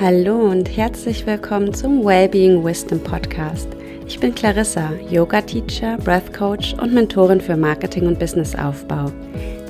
Hallo 0.00 0.50
und 0.50 0.78
herzlich 0.78 1.26
willkommen 1.26 1.74
zum 1.74 2.06
Wellbeing 2.06 2.64
Wisdom 2.64 3.00
Podcast. 3.00 3.68
Ich 4.06 4.18
bin 4.18 4.34
Clarissa, 4.34 4.92
Yoga-Teacher, 5.10 5.98
Breath 5.98 6.32
Coach 6.32 6.72
und 6.80 6.94
Mentorin 6.94 7.38
für 7.38 7.54
Marketing 7.54 8.06
und 8.06 8.18
Businessaufbau. 8.18 9.12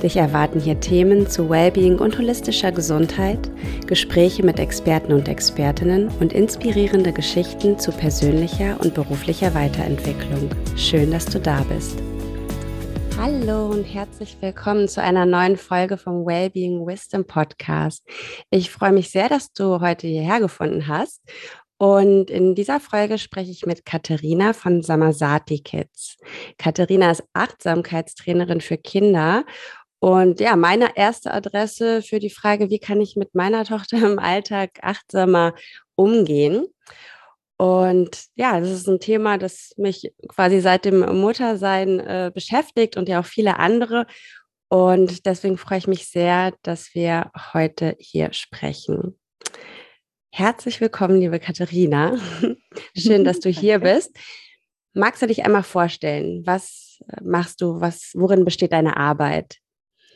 Dich 0.00 0.16
erwarten 0.16 0.60
hier 0.60 0.78
Themen 0.78 1.26
zu 1.26 1.50
Wellbeing 1.50 1.98
und 1.98 2.16
holistischer 2.16 2.70
Gesundheit, 2.70 3.50
Gespräche 3.88 4.44
mit 4.44 4.60
Experten 4.60 5.12
und 5.12 5.28
Expertinnen 5.28 6.06
und 6.20 6.32
inspirierende 6.32 7.12
Geschichten 7.12 7.80
zu 7.80 7.90
persönlicher 7.90 8.76
und 8.78 8.94
beruflicher 8.94 9.52
Weiterentwicklung. 9.52 10.48
Schön, 10.76 11.10
dass 11.10 11.26
du 11.26 11.40
da 11.40 11.64
bist. 11.68 12.00
Hallo 13.22 13.66
und 13.66 13.84
herzlich 13.84 14.38
willkommen 14.40 14.88
zu 14.88 15.02
einer 15.02 15.26
neuen 15.26 15.58
Folge 15.58 15.98
vom 15.98 16.24
Wellbeing 16.24 16.86
Wisdom 16.86 17.26
Podcast. 17.26 18.02
Ich 18.48 18.70
freue 18.70 18.92
mich 18.92 19.10
sehr, 19.10 19.28
dass 19.28 19.52
du 19.52 19.80
heute 19.80 20.06
hierher 20.06 20.40
gefunden 20.40 20.88
hast. 20.88 21.20
Und 21.76 22.30
in 22.30 22.54
dieser 22.54 22.80
Folge 22.80 23.18
spreche 23.18 23.50
ich 23.50 23.66
mit 23.66 23.84
Katharina 23.84 24.54
von 24.54 24.80
Samasati 24.80 25.58
Kids. 25.58 26.16
Katharina 26.56 27.10
ist 27.10 27.22
Achtsamkeitstrainerin 27.34 28.62
für 28.62 28.78
Kinder 28.78 29.44
und 29.98 30.40
ja, 30.40 30.56
meine 30.56 30.96
erste 30.96 31.34
Adresse 31.34 32.00
für 32.00 32.20
die 32.20 32.30
Frage, 32.30 32.70
wie 32.70 32.78
kann 32.78 33.02
ich 33.02 33.16
mit 33.16 33.34
meiner 33.34 33.66
Tochter 33.66 33.98
im 33.98 34.18
Alltag 34.18 34.78
achtsamer 34.80 35.52
umgehen? 35.94 36.68
Und 37.60 38.24
ja, 38.36 38.58
das 38.58 38.70
ist 38.70 38.88
ein 38.88 39.00
Thema, 39.00 39.36
das 39.36 39.74
mich 39.76 40.14
quasi 40.28 40.62
seit 40.62 40.86
dem 40.86 41.00
Muttersein 41.20 42.00
äh, 42.00 42.30
beschäftigt 42.32 42.96
und 42.96 43.06
ja 43.06 43.20
auch 43.20 43.26
viele 43.26 43.58
andere. 43.58 44.06
Und 44.70 45.26
deswegen 45.26 45.58
freue 45.58 45.76
ich 45.76 45.86
mich 45.86 46.08
sehr, 46.08 46.54
dass 46.62 46.94
wir 46.94 47.30
heute 47.52 47.96
hier 47.98 48.32
sprechen. 48.32 49.20
Herzlich 50.32 50.80
willkommen, 50.80 51.20
liebe 51.20 51.38
Katharina. 51.38 52.16
Schön, 52.96 53.24
dass 53.24 53.40
du 53.40 53.50
hier 53.50 53.80
bist. 53.80 54.16
Magst 54.94 55.20
du 55.20 55.26
dich 55.26 55.44
einmal 55.44 55.62
vorstellen? 55.62 56.40
Was 56.46 57.02
äh, 57.08 57.22
machst 57.22 57.60
du? 57.60 57.78
Was, 57.78 58.12
worin 58.14 58.46
besteht 58.46 58.72
deine 58.72 58.96
Arbeit? 58.96 59.58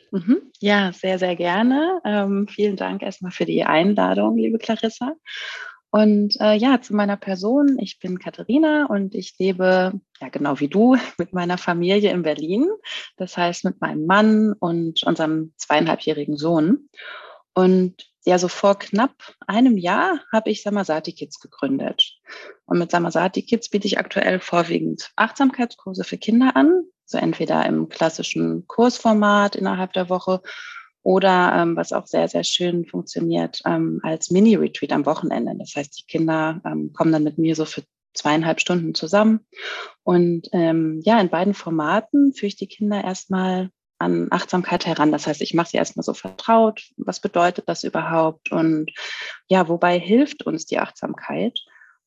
Mhm. 0.09 0.51
Ja, 0.61 0.91
sehr, 0.93 1.19
sehr 1.19 1.35
gerne. 1.35 2.01
Ähm, 2.05 2.47
vielen 2.47 2.75
Dank 2.75 3.03
erstmal 3.03 3.31
für 3.31 3.45
die 3.45 3.63
Einladung, 3.63 4.35
liebe 4.35 4.57
Clarissa. 4.57 5.13
Und 5.95 6.35
äh, 6.41 6.57
ja, 6.57 6.81
zu 6.81 6.93
meiner 6.93 7.15
Person. 7.15 7.79
Ich 7.79 7.99
bin 7.99 8.19
Katharina 8.19 8.87
und 8.87 9.15
ich 9.15 9.35
lebe, 9.39 9.93
ja 10.19 10.27
genau 10.27 10.59
wie 10.59 10.67
du, 10.67 10.97
mit 11.17 11.31
meiner 11.31 11.57
Familie 11.57 12.11
in 12.11 12.21
Berlin. 12.21 12.67
Das 13.15 13.37
heißt 13.37 13.63
mit 13.63 13.79
meinem 13.79 14.05
Mann 14.05 14.51
und 14.59 15.03
unserem 15.03 15.53
zweieinhalbjährigen 15.55 16.35
Sohn. 16.35 16.89
Und 17.53 18.11
ja, 18.25 18.37
so 18.37 18.49
vor 18.49 18.77
knapp 18.77 19.13
einem 19.47 19.77
Jahr 19.77 20.19
habe 20.33 20.49
ich 20.49 20.63
Samasati 20.63 21.13
Kids 21.13 21.39
gegründet. 21.39 22.19
Und 22.65 22.77
mit 22.77 22.91
Samasati 22.91 23.43
Kids 23.43 23.69
biete 23.69 23.87
ich 23.87 23.97
aktuell 23.97 24.41
vorwiegend 24.41 25.11
Achtsamkeitskurse 25.15 26.03
für 26.03 26.17
Kinder 26.17 26.57
an. 26.57 26.83
So 27.05 27.19
entweder 27.19 27.65
im 27.65 27.87
klassischen 27.87 28.67
Kursformat 28.67 29.55
innerhalb 29.55 29.93
der 29.93 30.09
Woche 30.09 30.41
oder 31.05 31.53
ähm, 31.55 31.75
was 31.75 31.93
auch 31.93 32.07
sehr, 32.07 32.27
sehr 32.27 32.43
schön 32.43 32.83
funktioniert, 32.83 33.61
ähm, 33.63 33.99
als 34.01 34.31
Mini-Retreat 34.31 34.91
am 34.91 35.05
Wochenende. 35.05 35.53
Das 35.59 35.75
heißt, 35.75 35.99
die 35.99 36.05
Kinder 36.07 36.59
ähm, 36.65 36.93
kommen 36.93 37.11
dann 37.11 37.21
mit 37.21 37.37
mir 37.37 37.55
so 37.55 37.65
für 37.65 37.83
zweieinhalb 38.15 38.59
Stunden 38.59 38.95
zusammen. 38.95 39.41
Und 40.01 40.49
ähm, 40.51 41.01
ja, 41.05 41.21
in 41.21 41.29
beiden 41.29 41.53
Formaten 41.53 42.33
führe 42.33 42.47
ich 42.47 42.55
die 42.55 42.67
Kinder 42.67 43.03
erstmal 43.03 43.69
an 43.99 44.29
Achtsamkeit 44.31 44.87
heran. 44.87 45.11
Das 45.11 45.27
heißt, 45.27 45.43
ich 45.43 45.53
mache 45.53 45.69
sie 45.69 45.77
erstmal 45.77 46.03
so 46.03 46.15
vertraut. 46.15 46.81
Was 46.97 47.19
bedeutet 47.19 47.69
das 47.69 47.83
überhaupt? 47.83 48.51
Und 48.51 48.91
ja, 49.47 49.67
wobei 49.67 49.99
hilft 49.99 50.43
uns 50.47 50.65
die 50.65 50.79
Achtsamkeit? 50.79 51.59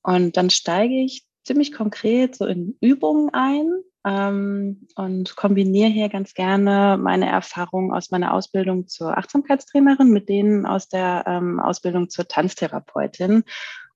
Und 0.02 0.36
dann 0.36 0.50
steige 0.50 1.04
ich 1.04 1.24
ziemlich 1.44 1.70
konkret 1.70 2.34
so 2.34 2.46
in 2.46 2.76
Übungen 2.80 3.30
ein, 3.32 3.70
ähm, 4.08 4.88
und 4.96 5.36
kombiniere 5.36 5.90
hier 5.90 6.08
ganz 6.08 6.32
gerne 6.32 6.96
meine 6.98 7.28
Erfahrungen 7.28 7.92
aus 7.92 8.10
meiner 8.10 8.32
Ausbildung 8.32 8.88
zur 8.88 9.18
Achtsamkeitstrainerin 9.18 10.10
mit 10.10 10.30
denen 10.30 10.64
aus 10.64 10.88
der 10.88 11.24
ähm, 11.26 11.60
Ausbildung 11.60 12.08
zur 12.08 12.26
Tanztherapeutin 12.26 13.44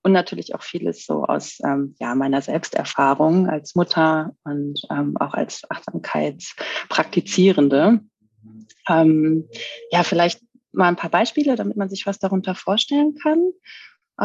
und 0.03 0.12
natürlich 0.12 0.55
auch 0.55 0.62
vieles 0.62 1.06
so 1.06 1.25
aus 1.25 1.61
ähm, 1.65 1.95
ja, 1.99 2.15
meiner 2.15 2.43
Selbsterfahrung 2.43 3.49
als 3.49 3.75
Mutter 3.75 4.37
und 4.45 4.83
ähm, 4.91 5.17
auch 5.17 5.33
als 5.33 5.62
Achtsamkeitspraktizierende. 5.71 8.00
Ähm, 8.89 9.49
ja, 9.91 10.03
vielleicht 10.03 10.43
mal 10.73 10.89
ein 10.89 10.97
paar 10.97 11.11
Beispiele, 11.11 11.56
damit 11.56 11.79
man 11.79 11.89
sich 11.89 12.05
was 12.06 12.19
darunter 12.19 12.55
vorstellen 12.55 13.15
kann. 13.15 13.53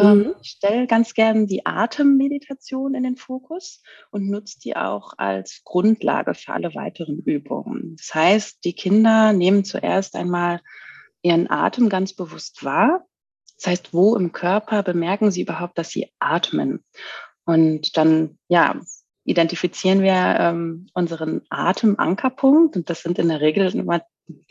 Mhm. 0.03 0.35
Ich 0.41 0.51
stelle 0.51 0.87
ganz 0.87 1.13
gern 1.13 1.47
die 1.47 1.65
Atemmeditation 1.65 2.93
in 2.93 3.03
den 3.03 3.15
Fokus 3.15 3.81
und 4.11 4.29
nutze 4.29 4.59
die 4.59 4.75
auch 4.75 5.13
als 5.17 5.61
Grundlage 5.63 6.33
für 6.33 6.53
alle 6.53 6.75
weiteren 6.75 7.19
Übungen. 7.19 7.95
Das 7.97 8.13
heißt, 8.13 8.63
die 8.63 8.73
Kinder 8.73 9.33
nehmen 9.33 9.63
zuerst 9.63 10.15
einmal 10.15 10.61
ihren 11.21 11.49
Atem 11.49 11.89
ganz 11.89 12.13
bewusst 12.13 12.63
wahr. 12.63 13.05
Das 13.57 13.67
heißt, 13.67 13.93
wo 13.93 14.15
im 14.15 14.31
Körper 14.31 14.83
bemerken 14.83 15.31
sie 15.31 15.41
überhaupt, 15.41 15.77
dass 15.77 15.89
sie 15.89 16.11
atmen? 16.19 16.83
Und 17.45 17.97
dann, 17.97 18.37
ja, 18.49 18.79
identifizieren 19.23 20.01
wir 20.01 20.13
ähm, 20.13 20.87
unseren 20.93 21.41
Atemankerpunkt 21.49 22.75
und 22.75 22.89
das 22.89 23.01
sind 23.01 23.19
in 23.19 23.29
der 23.29 23.41
Regel 23.41 23.73
immer 23.75 24.01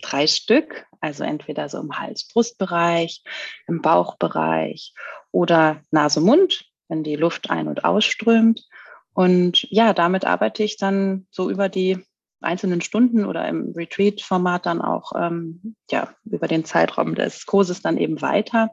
drei 0.02 0.26
Stück, 0.26 0.86
also 1.06 1.24
entweder 1.24 1.68
so 1.68 1.78
im 1.78 1.98
Hals-Brustbereich, 1.98 3.22
im 3.66 3.80
Bauchbereich 3.80 4.92
oder 5.32 5.80
Nase-Mund, 5.90 6.66
wenn 6.88 7.02
die 7.02 7.16
Luft 7.16 7.50
ein- 7.50 7.68
und 7.68 7.84
ausströmt. 7.84 8.66
Und 9.14 9.62
ja, 9.70 9.94
damit 9.94 10.24
arbeite 10.24 10.62
ich 10.62 10.76
dann 10.76 11.26
so 11.30 11.50
über 11.50 11.68
die 11.68 12.04
einzelnen 12.40 12.80
Stunden 12.80 13.24
oder 13.24 13.48
im 13.48 13.72
Retreat-Format 13.74 14.66
dann 14.66 14.82
auch 14.82 15.12
ähm, 15.16 15.74
ja, 15.90 16.14
über 16.24 16.48
den 16.48 16.64
Zeitraum 16.64 17.14
des 17.14 17.46
Kurses 17.46 17.80
dann 17.80 17.96
eben 17.96 18.20
weiter. 18.20 18.70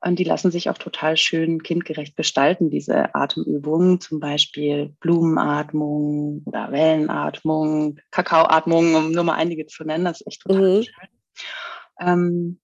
Und 0.00 0.20
die 0.20 0.24
lassen 0.24 0.52
sich 0.52 0.70
auch 0.70 0.78
total 0.78 1.16
schön 1.16 1.62
kindgerecht 1.62 2.16
gestalten, 2.16 2.70
diese 2.70 3.14
Atemübungen, 3.14 4.00
zum 4.00 4.20
Beispiel 4.20 4.94
Blumenatmung 5.00 6.42
oder 6.44 6.70
Wellenatmung, 6.70 7.98
Kakaoatmung, 8.12 8.94
um 8.94 9.10
nur 9.10 9.24
mal 9.24 9.34
einige 9.34 9.66
zu 9.66 9.84
nennen. 9.84 10.04
Das 10.04 10.20
ist 10.20 10.26
echt 10.28 10.42
total 10.42 10.78
mhm. 10.78 10.82
schön. 10.84 11.17
Ähm, 12.00 12.60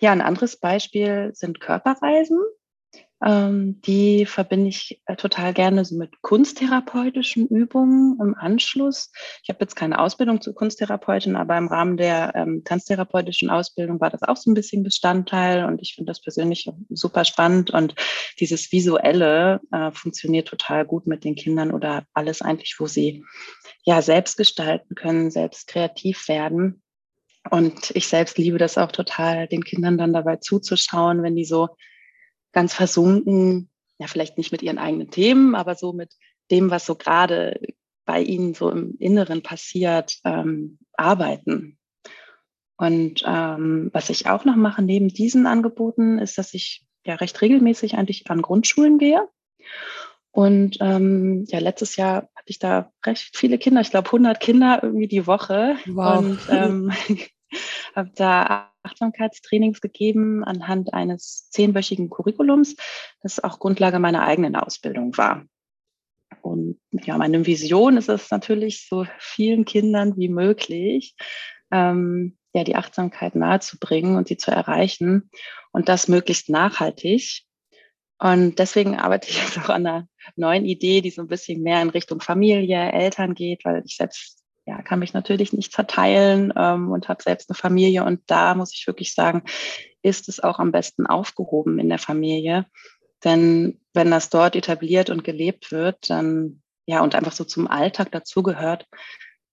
ja, 0.00 0.12
ein 0.12 0.22
anderes 0.22 0.58
Beispiel 0.58 1.30
sind 1.34 1.60
Körperreisen. 1.60 2.38
Ähm, 3.24 3.80
die 3.82 4.26
verbinde 4.26 4.68
ich 4.68 5.00
äh, 5.06 5.16
total 5.16 5.54
gerne 5.54 5.84
so 5.84 5.96
mit 5.96 6.20
kunsttherapeutischen 6.20 7.48
Übungen 7.48 8.18
im 8.20 8.34
Anschluss. 8.34 9.12
Ich 9.42 9.48
habe 9.48 9.60
jetzt 9.60 9.76
keine 9.76 9.98
Ausbildung 9.98 10.42
zur 10.42 10.54
Kunsttherapeutin, 10.54 11.34
aber 11.34 11.56
im 11.56 11.68
Rahmen 11.68 11.96
der 11.96 12.32
ähm, 12.34 12.62
tanztherapeutischen 12.64 13.48
Ausbildung 13.48 13.98
war 14.00 14.10
das 14.10 14.22
auch 14.22 14.36
so 14.36 14.50
ein 14.50 14.54
bisschen 14.54 14.82
Bestandteil 14.82 15.64
und 15.64 15.80
ich 15.80 15.94
finde 15.94 16.10
das 16.10 16.20
persönlich 16.20 16.68
super 16.90 17.24
spannend 17.24 17.70
und 17.70 17.94
dieses 18.40 18.70
Visuelle 18.72 19.60
äh, 19.72 19.90
funktioniert 19.92 20.48
total 20.48 20.84
gut 20.84 21.06
mit 21.06 21.24
den 21.24 21.34
Kindern 21.34 21.72
oder 21.72 22.04
alles 22.12 22.42
eigentlich, 22.42 22.76
wo 22.78 22.86
sie 22.86 23.24
ja 23.84 24.02
selbst 24.02 24.36
gestalten 24.36 24.94
können, 24.94 25.30
selbst 25.30 25.66
kreativ 25.66 26.28
werden. 26.28 26.83
Und 27.50 27.90
ich 27.94 28.08
selbst 28.08 28.38
liebe 28.38 28.58
das 28.58 28.78
auch 28.78 28.90
total, 28.90 29.46
den 29.48 29.64
Kindern 29.64 29.98
dann 29.98 30.12
dabei 30.12 30.36
zuzuschauen, 30.36 31.22
wenn 31.22 31.36
die 31.36 31.44
so 31.44 31.68
ganz 32.52 32.74
versunken, 32.74 33.70
ja, 33.98 34.06
vielleicht 34.06 34.38
nicht 34.38 34.52
mit 34.52 34.62
ihren 34.62 34.78
eigenen 34.78 35.10
Themen, 35.10 35.54
aber 35.54 35.74
so 35.74 35.92
mit 35.92 36.14
dem, 36.50 36.70
was 36.70 36.86
so 36.86 36.94
gerade 36.94 37.60
bei 38.06 38.20
ihnen 38.20 38.54
so 38.54 38.70
im 38.70 38.96
Inneren 38.98 39.42
passiert, 39.42 40.18
ähm, 40.24 40.78
arbeiten. 40.94 41.78
Und 42.76 43.22
ähm, 43.26 43.90
was 43.92 44.10
ich 44.10 44.26
auch 44.26 44.44
noch 44.44 44.56
mache 44.56 44.82
neben 44.82 45.08
diesen 45.08 45.46
Angeboten, 45.46 46.18
ist, 46.18 46.38
dass 46.38 46.54
ich 46.54 46.84
ja 47.04 47.14
recht 47.14 47.40
regelmäßig 47.40 47.94
eigentlich 47.94 48.28
an 48.30 48.42
Grundschulen 48.42 48.98
gehe. 48.98 49.28
Und 50.32 50.78
ähm, 50.80 51.44
ja, 51.46 51.60
letztes 51.60 51.94
Jahr 51.96 52.28
hatte 52.34 52.46
ich 52.46 52.58
da 52.58 52.90
recht 53.06 53.36
viele 53.36 53.56
Kinder, 53.56 53.80
ich 53.80 53.90
glaube 53.90 54.08
100 54.08 54.40
Kinder 54.40 54.80
irgendwie 54.82 55.06
die 55.06 55.26
Woche. 55.28 55.76
Wow. 55.86 56.18
Und 56.18 56.40
ähm, 56.50 56.92
habe 57.94 58.10
da 58.14 58.72
Achtsamkeitstrainings 58.82 59.80
gegeben 59.80 60.44
anhand 60.44 60.92
eines 60.92 61.48
zehnwöchigen 61.50 62.10
Curriculums, 62.10 62.76
das 63.22 63.42
auch 63.42 63.58
Grundlage 63.58 63.98
meiner 63.98 64.24
eigenen 64.24 64.56
Ausbildung 64.56 65.16
war. 65.16 65.46
Und 66.42 66.78
ja, 66.92 67.16
meine 67.16 67.46
Vision 67.46 67.96
ist 67.96 68.08
es 68.08 68.30
natürlich, 68.30 68.86
so 68.88 69.06
vielen 69.18 69.64
Kindern 69.64 70.16
wie 70.16 70.28
möglich 70.28 71.14
ähm, 71.70 72.36
ja, 72.54 72.64
die 72.64 72.76
Achtsamkeit 72.76 73.34
nahezubringen 73.34 74.16
und 74.16 74.28
sie 74.28 74.36
zu 74.36 74.50
erreichen 74.50 75.30
und 75.72 75.88
das 75.88 76.08
möglichst 76.08 76.48
nachhaltig. 76.48 77.42
Und 78.18 78.58
deswegen 78.58 78.96
arbeite 78.96 79.28
ich 79.28 79.42
jetzt 79.42 79.58
auch 79.58 79.70
an 79.70 79.86
einer 79.86 80.08
neuen 80.36 80.64
Idee, 80.64 81.00
die 81.00 81.10
so 81.10 81.22
ein 81.22 81.28
bisschen 81.28 81.62
mehr 81.62 81.82
in 81.82 81.90
Richtung 81.90 82.20
Familie, 82.20 82.92
Eltern 82.92 83.34
geht, 83.34 83.64
weil 83.64 83.82
ich 83.84 83.96
selbst 83.96 84.43
ja, 84.66 84.82
kann 84.82 84.98
mich 84.98 85.12
natürlich 85.12 85.52
nicht 85.52 85.74
verteilen 85.74 86.52
ähm, 86.56 86.90
und 86.90 87.08
habe 87.08 87.22
selbst 87.22 87.50
eine 87.50 87.56
Familie. 87.56 88.04
Und 88.04 88.20
da 88.26 88.54
muss 88.54 88.74
ich 88.74 88.86
wirklich 88.86 89.14
sagen, 89.14 89.42
ist 90.02 90.28
es 90.28 90.40
auch 90.40 90.58
am 90.58 90.72
besten 90.72 91.06
aufgehoben 91.06 91.78
in 91.78 91.88
der 91.88 91.98
Familie. 91.98 92.66
Denn 93.24 93.80
wenn 93.92 94.10
das 94.10 94.30
dort 94.30 94.56
etabliert 94.56 95.10
und 95.10 95.24
gelebt 95.24 95.72
wird, 95.72 96.10
dann 96.10 96.62
ja 96.86 97.02
und 97.02 97.14
einfach 97.14 97.32
so 97.32 97.44
zum 97.44 97.66
Alltag 97.66 98.12
dazugehört, 98.12 98.86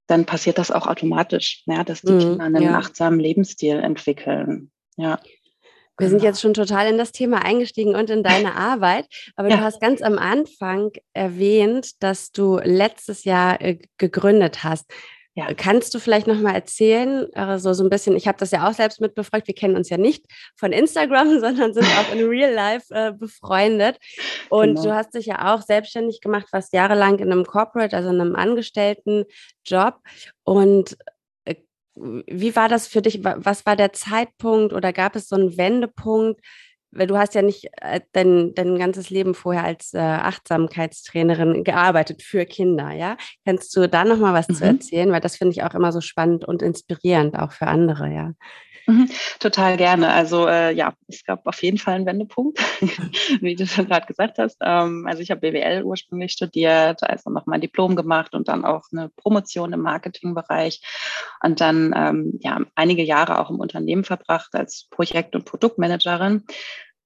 dann 0.08 0.26
passiert 0.26 0.58
das 0.58 0.72
auch 0.72 0.88
automatisch, 0.88 1.64
ja, 1.66 1.84
dass 1.84 2.02
die 2.02 2.12
mhm, 2.12 2.20
Kinder 2.20 2.44
einen 2.46 2.64
ja. 2.64 2.78
achtsamen 2.78 3.20
Lebensstil 3.20 3.78
entwickeln. 3.78 4.72
Ja. 4.98 5.20
Wir 5.98 6.10
sind 6.10 6.24
jetzt 6.24 6.42
schon 6.42 6.54
total 6.54 6.88
in 6.88 6.98
das 6.98 7.12
Thema 7.12 7.44
eingestiegen 7.46 7.96
und 7.96 8.10
in 8.10 8.24
deine 8.24 8.56
Arbeit. 8.58 9.08
Aber 9.36 9.50
ja. 9.50 9.58
du 9.58 9.64
hast 9.64 9.82
ganz 9.82 10.02
am 10.02 10.18
Anfang 10.18 10.92
erwähnt, 11.14 12.02
dass 12.02 12.32
du 12.32 12.60
letztes 12.64 13.24
Jahr 13.24 13.62
äh, 13.62 13.78
gegründet 13.98 14.64
hast. 14.64 14.92
Ja. 15.34 15.54
Kannst 15.54 15.94
du 15.94 16.00
vielleicht 16.00 16.28
noch 16.28 16.40
mal 16.40 16.54
erzählen, 16.54 17.26
also 17.36 17.72
so 17.72 17.86
ein 17.86 17.90
bisschen, 17.90 18.18
ich 18.18 18.28
habe 18.28 18.38
das 18.38 18.52
ja 18.52 18.68
auch 18.68 18.74
selbst 18.74 19.00
mitbefragt, 19.00 19.48
wir 19.48 19.56
kennen 19.56 19.78
uns 19.78 19.90
ja 19.90 19.96
nicht 19.98 20.26
von 20.58 20.74
Instagram, 20.74 21.30
sondern 21.40 21.74
sind 21.74 21.86
auch 21.86 22.14
in 22.14 22.28
Real 22.28 22.52
Life 22.52 22.94
äh, 22.94 23.14
befreundet. 23.14 23.98
Und 24.50 24.76
genau. 24.76 24.84
du 24.84 24.94
hast 24.94 25.14
dich 25.14 25.28
ja 25.28 25.54
auch 25.54 25.62
selbstständig 25.62 26.20
gemacht, 26.20 26.48
warst 26.52 26.74
jahrelang 26.74 27.20
in 27.20 27.32
einem 27.32 27.46
Corporate, 27.46 27.96
also 27.96 28.10
in 28.10 28.20
einem 28.20 28.36
Angestelltenjob. 28.36 29.96
Und 30.44 30.98
wie 32.28 32.56
war 32.56 32.70
das 32.70 32.88
für 32.88 33.02
dich? 33.02 33.24
Was 33.24 33.66
war 33.66 33.76
der 33.76 33.94
Zeitpunkt 33.94 34.74
oder 34.74 34.94
gab 34.94 35.16
es 35.16 35.30
so 35.30 35.36
einen 35.36 35.58
Wendepunkt? 35.58 36.42
Weil 36.92 37.08
du 37.08 37.18
hast 37.18 37.36
ja 37.36 37.42
nicht 37.42 37.70
äh, 37.82 38.02
dein, 38.12 38.54
dein 38.54 38.78
ganzes 38.78 39.10
Leben 39.10 39.34
vorher 39.34 39.64
als 39.64 39.94
äh, 39.94 40.00
Achtsamkeitstrainerin 40.00 41.64
gearbeitet 41.64 42.22
für 42.22 42.46
Kinder, 42.46 42.92
ja? 42.92 43.18
Kannst 43.46 43.76
du 43.76 43.88
da 43.88 44.04
noch 44.04 44.18
mal 44.18 44.34
was 44.34 44.50
mhm. 44.50 44.56
zu 44.56 44.66
erzählen? 44.66 45.12
Weil 45.12 45.22
das 45.22 45.38
finde 45.38 45.54
ich 45.54 45.64
auch 45.64 45.74
immer 45.74 45.92
so 45.92 46.02
spannend 46.02 46.46
und 46.46 46.62
inspirierend, 46.62 47.38
auch 47.38 47.52
für 47.52 47.68
andere, 47.68 48.12
ja. 48.14 48.34
Mhm, 48.88 49.10
total 49.40 49.78
gerne. 49.78 50.12
Also 50.12 50.48
äh, 50.48 50.74
ja, 50.74 50.94
es 51.08 51.24
gab 51.24 51.46
auf 51.48 51.62
jeden 51.62 51.78
Fall 51.78 51.96
einen 51.96 52.06
Wendepunkt, 52.06 52.60
wie 53.42 53.56
du 53.56 53.66
schon 53.66 53.88
gerade 53.88 54.06
gesagt 54.06 54.38
hast. 54.38 54.58
Ähm, 54.62 55.06
also 55.08 55.22
ich 55.22 55.32
habe 55.32 55.42
BWL 55.42 55.84
ursprünglich 55.84 56.32
studiert, 56.32 57.04
also 57.04 57.30
noch 57.30 57.46
mein 57.46 57.62
Diplom 57.62 57.96
gemacht 57.96 58.34
und 58.34 58.48
dann 58.48 58.66
auch 58.66 58.84
eine 58.92 59.10
Promotion 59.10 59.74
im 59.74 59.82
Marketingbereich 59.82 60.82
und 61.44 61.62
dann 61.62 61.94
ähm, 61.96 62.40
ja 62.42 62.60
einige 62.76 63.04
Jahre 63.04 63.40
auch 63.40 63.50
im 63.50 63.60
Unternehmen 63.60 64.04
verbracht 64.04 64.54
als 64.56 64.88
Projekt- 64.90 65.36
und 65.36 65.46
Produktmanagerin. 65.46 66.44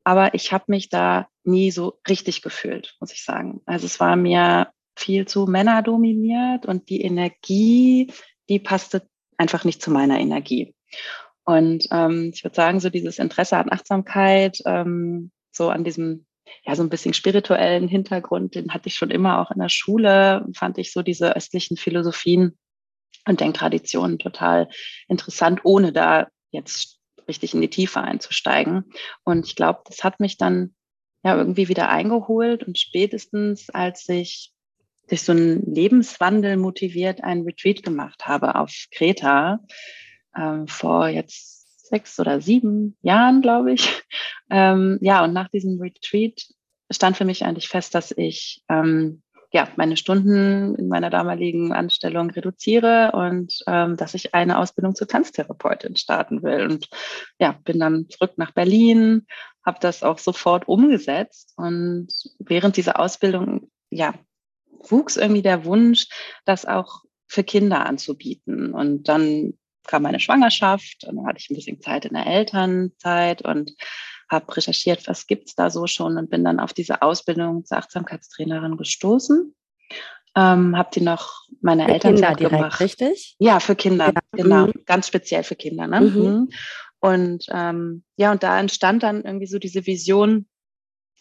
Aber 0.05 0.35
ich 0.35 0.53
habe 0.53 0.65
mich 0.67 0.89
da 0.89 1.27
nie 1.43 1.71
so 1.71 1.99
richtig 2.07 2.41
gefühlt, 2.41 2.95
muss 2.99 3.11
ich 3.11 3.25
sagen. 3.25 3.61
Also 3.65 3.87
es 3.87 3.99
war 3.99 4.15
mir 4.15 4.71
viel 4.95 5.27
zu 5.27 5.47
männerdominiert 5.47 6.65
und 6.65 6.89
die 6.89 7.01
Energie, 7.01 8.13
die 8.47 8.59
passte 8.59 9.07
einfach 9.37 9.65
nicht 9.65 9.81
zu 9.81 9.91
meiner 9.91 10.19
Energie. 10.19 10.75
Und 11.43 11.87
ähm, 11.91 12.31
ich 12.33 12.43
würde 12.43 12.55
sagen, 12.55 12.79
so 12.79 12.89
dieses 12.89 13.17
Interesse 13.17 13.57
an 13.57 13.71
Achtsamkeit, 13.71 14.59
ähm, 14.65 15.31
so 15.51 15.69
an 15.69 15.83
diesem, 15.83 16.27
ja, 16.63 16.75
so 16.75 16.83
ein 16.83 16.89
bisschen 16.89 17.15
spirituellen 17.15 17.87
Hintergrund, 17.87 18.53
den 18.53 18.73
hatte 18.73 18.89
ich 18.89 18.95
schon 18.95 19.09
immer 19.09 19.41
auch 19.41 19.49
in 19.51 19.59
der 19.59 19.69
Schule, 19.69 20.45
fand 20.55 20.77
ich 20.77 20.93
so 20.93 21.01
diese 21.01 21.35
östlichen 21.35 21.77
Philosophien 21.77 22.57
und 23.27 23.39
Denktraditionen 23.39 24.19
total 24.19 24.69
interessant, 25.07 25.61
ohne 25.63 25.91
da 25.91 26.27
jetzt 26.51 26.99
richtig 27.27 27.54
in 27.54 27.62
die 27.62 27.69
Tiefe 27.69 28.01
einzusteigen. 28.01 28.86
Und 29.24 29.45
ich 29.48 29.56
glaube, 29.56 29.81
das 29.86 30.04
hat 30.04 30.19
mich 30.19 30.38
dann 30.38 30.75
ja 31.24 31.36
irgendwie 31.36 31.68
wieder 31.69 31.89
eingeholt 31.89 32.63
und 32.63 32.77
spätestens, 32.77 33.69
als 33.69 34.07
ich 34.10 34.51
durch 35.07 35.22
so 35.22 35.31
einen 35.31 35.62
Lebenswandel 35.74 36.57
motiviert 36.57 37.24
einen 37.24 37.44
Retreat 37.44 37.83
gemacht 37.83 38.25
habe 38.27 38.56
auf 38.56 38.72
Kreta, 38.92 39.60
ähm, 40.36 40.68
vor 40.68 41.07
jetzt 41.07 41.88
sechs 41.88 42.19
oder 42.19 42.42
sieben 42.42 42.98
Jahren, 43.01 43.42
glaube 43.42 43.74
ich. 43.74 43.89
Ähm, 44.51 45.00
ja, 45.01 45.24
und 45.24 45.33
nach 45.33 45.50
diesem 45.50 45.81
Retreat 45.81 46.39
stand 46.92 47.18
für 47.18 47.25
mich 47.25 47.44
eigentlich 47.44 47.68
fest, 47.68 47.95
dass 47.95 48.12
ich 48.16 48.63
ähm, 48.69 49.24
ja, 49.55 49.69
meine 49.77 49.95
Stunden 49.95 50.75
in 50.75 50.89
meiner 50.89 51.09
damaligen 51.09 51.71
Anstellung 51.71 52.29
reduziere 52.29 53.13
und 53.13 53.63
ähm, 53.67 53.95
dass 53.95 54.13
ich 54.13 54.35
eine 54.35 54.59
Ausbildung 54.59 54.95
zur 54.95 55.07
Tanztherapeutin 55.07 55.95
starten 55.95 56.43
will. 56.43 56.65
Und 56.65 56.89
ja, 57.39 57.57
bin 57.63 57.79
dann 57.79 58.09
zurück 58.09 58.33
nach 58.35 58.51
Berlin, 58.51 59.25
habe 59.65 59.77
das 59.79 60.03
auch 60.03 60.17
sofort 60.17 60.67
umgesetzt. 60.67 61.53
Und 61.55 62.09
während 62.37 62.75
dieser 62.75 62.99
Ausbildung, 62.99 63.71
ja, 63.89 64.15
wuchs 64.89 65.15
irgendwie 65.15 65.41
der 65.41 65.63
Wunsch, 65.63 66.09
das 66.43 66.65
auch 66.65 67.05
für 67.25 67.45
Kinder 67.45 67.85
anzubieten. 67.85 68.73
Und 68.73 69.07
dann 69.07 69.53
kam 69.87 70.03
meine 70.03 70.19
Schwangerschaft 70.19 71.05
und 71.05 71.15
dann 71.15 71.27
hatte 71.27 71.39
ich 71.39 71.49
ein 71.49 71.55
bisschen 71.55 71.79
Zeit 71.79 72.03
in 72.03 72.13
der 72.13 72.27
Elternzeit 72.27 73.41
und 73.43 73.71
habe 74.30 74.56
recherchiert, 74.56 75.07
was 75.07 75.27
gibt 75.27 75.50
es 75.50 75.56
da 75.56 75.69
so 75.69 75.88
schon 75.88 76.18
und 76.18 76.30
bin 76.30 76.44
dann 76.44 76.60
auf 76.60 76.74
diese 76.74 77.01
Ausbildung 77.01 77.66
zur 77.66 77.77
Achtsamkeitstrainerin 77.77 78.77
gestoßen. 78.77 79.56
Ähm, 80.38 80.77
habe 80.77 80.89
die 80.94 81.01
noch 81.01 81.45
meine 81.62 81.86
für 81.86 81.94
Elternzeit 81.94 82.38
Kinder 82.38 82.50
gemacht. 82.50 82.80
Direkt, 82.80 83.01
richtig? 83.01 83.36
Ja, 83.39 83.60
für 83.60 83.75
Kinder, 83.75 84.07
ja. 84.07 84.22
genau, 84.31 84.68
mhm. 84.68 84.74
ganz 84.86 85.07
speziell 85.07 85.44
für 85.44 85.56
Kinder. 85.56 85.88
Ne? 85.88 86.01
Mhm. 86.01 86.22
mhm. 86.22 86.50
Und 87.00 87.45
ähm, 87.51 88.04
ja, 88.18 88.31
und 88.31 88.42
da 88.42 88.60
entstand 88.60 89.04
dann 89.04 89.24
irgendwie 89.24 89.45
so 89.45 89.60
diese 89.60 89.86
Vision, 89.86 90.48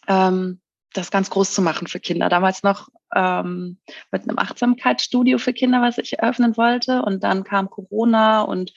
ähm, 0.07 0.59
das 0.93 1.11
ganz 1.11 1.29
groß 1.29 1.53
zu 1.53 1.61
machen 1.61 1.87
für 1.87 1.99
Kinder. 1.99 2.27
Damals 2.27 2.63
noch 2.63 2.89
ähm, 3.13 3.77
mit 4.11 4.23
einem 4.23 4.39
Achtsamkeitsstudio 4.39 5.37
für 5.37 5.53
Kinder, 5.53 5.81
was 5.81 5.97
ich 5.97 6.17
eröffnen 6.17 6.57
wollte. 6.57 7.03
Und 7.03 7.23
dann 7.23 7.43
kam 7.43 7.69
Corona 7.69 8.41
und 8.41 8.73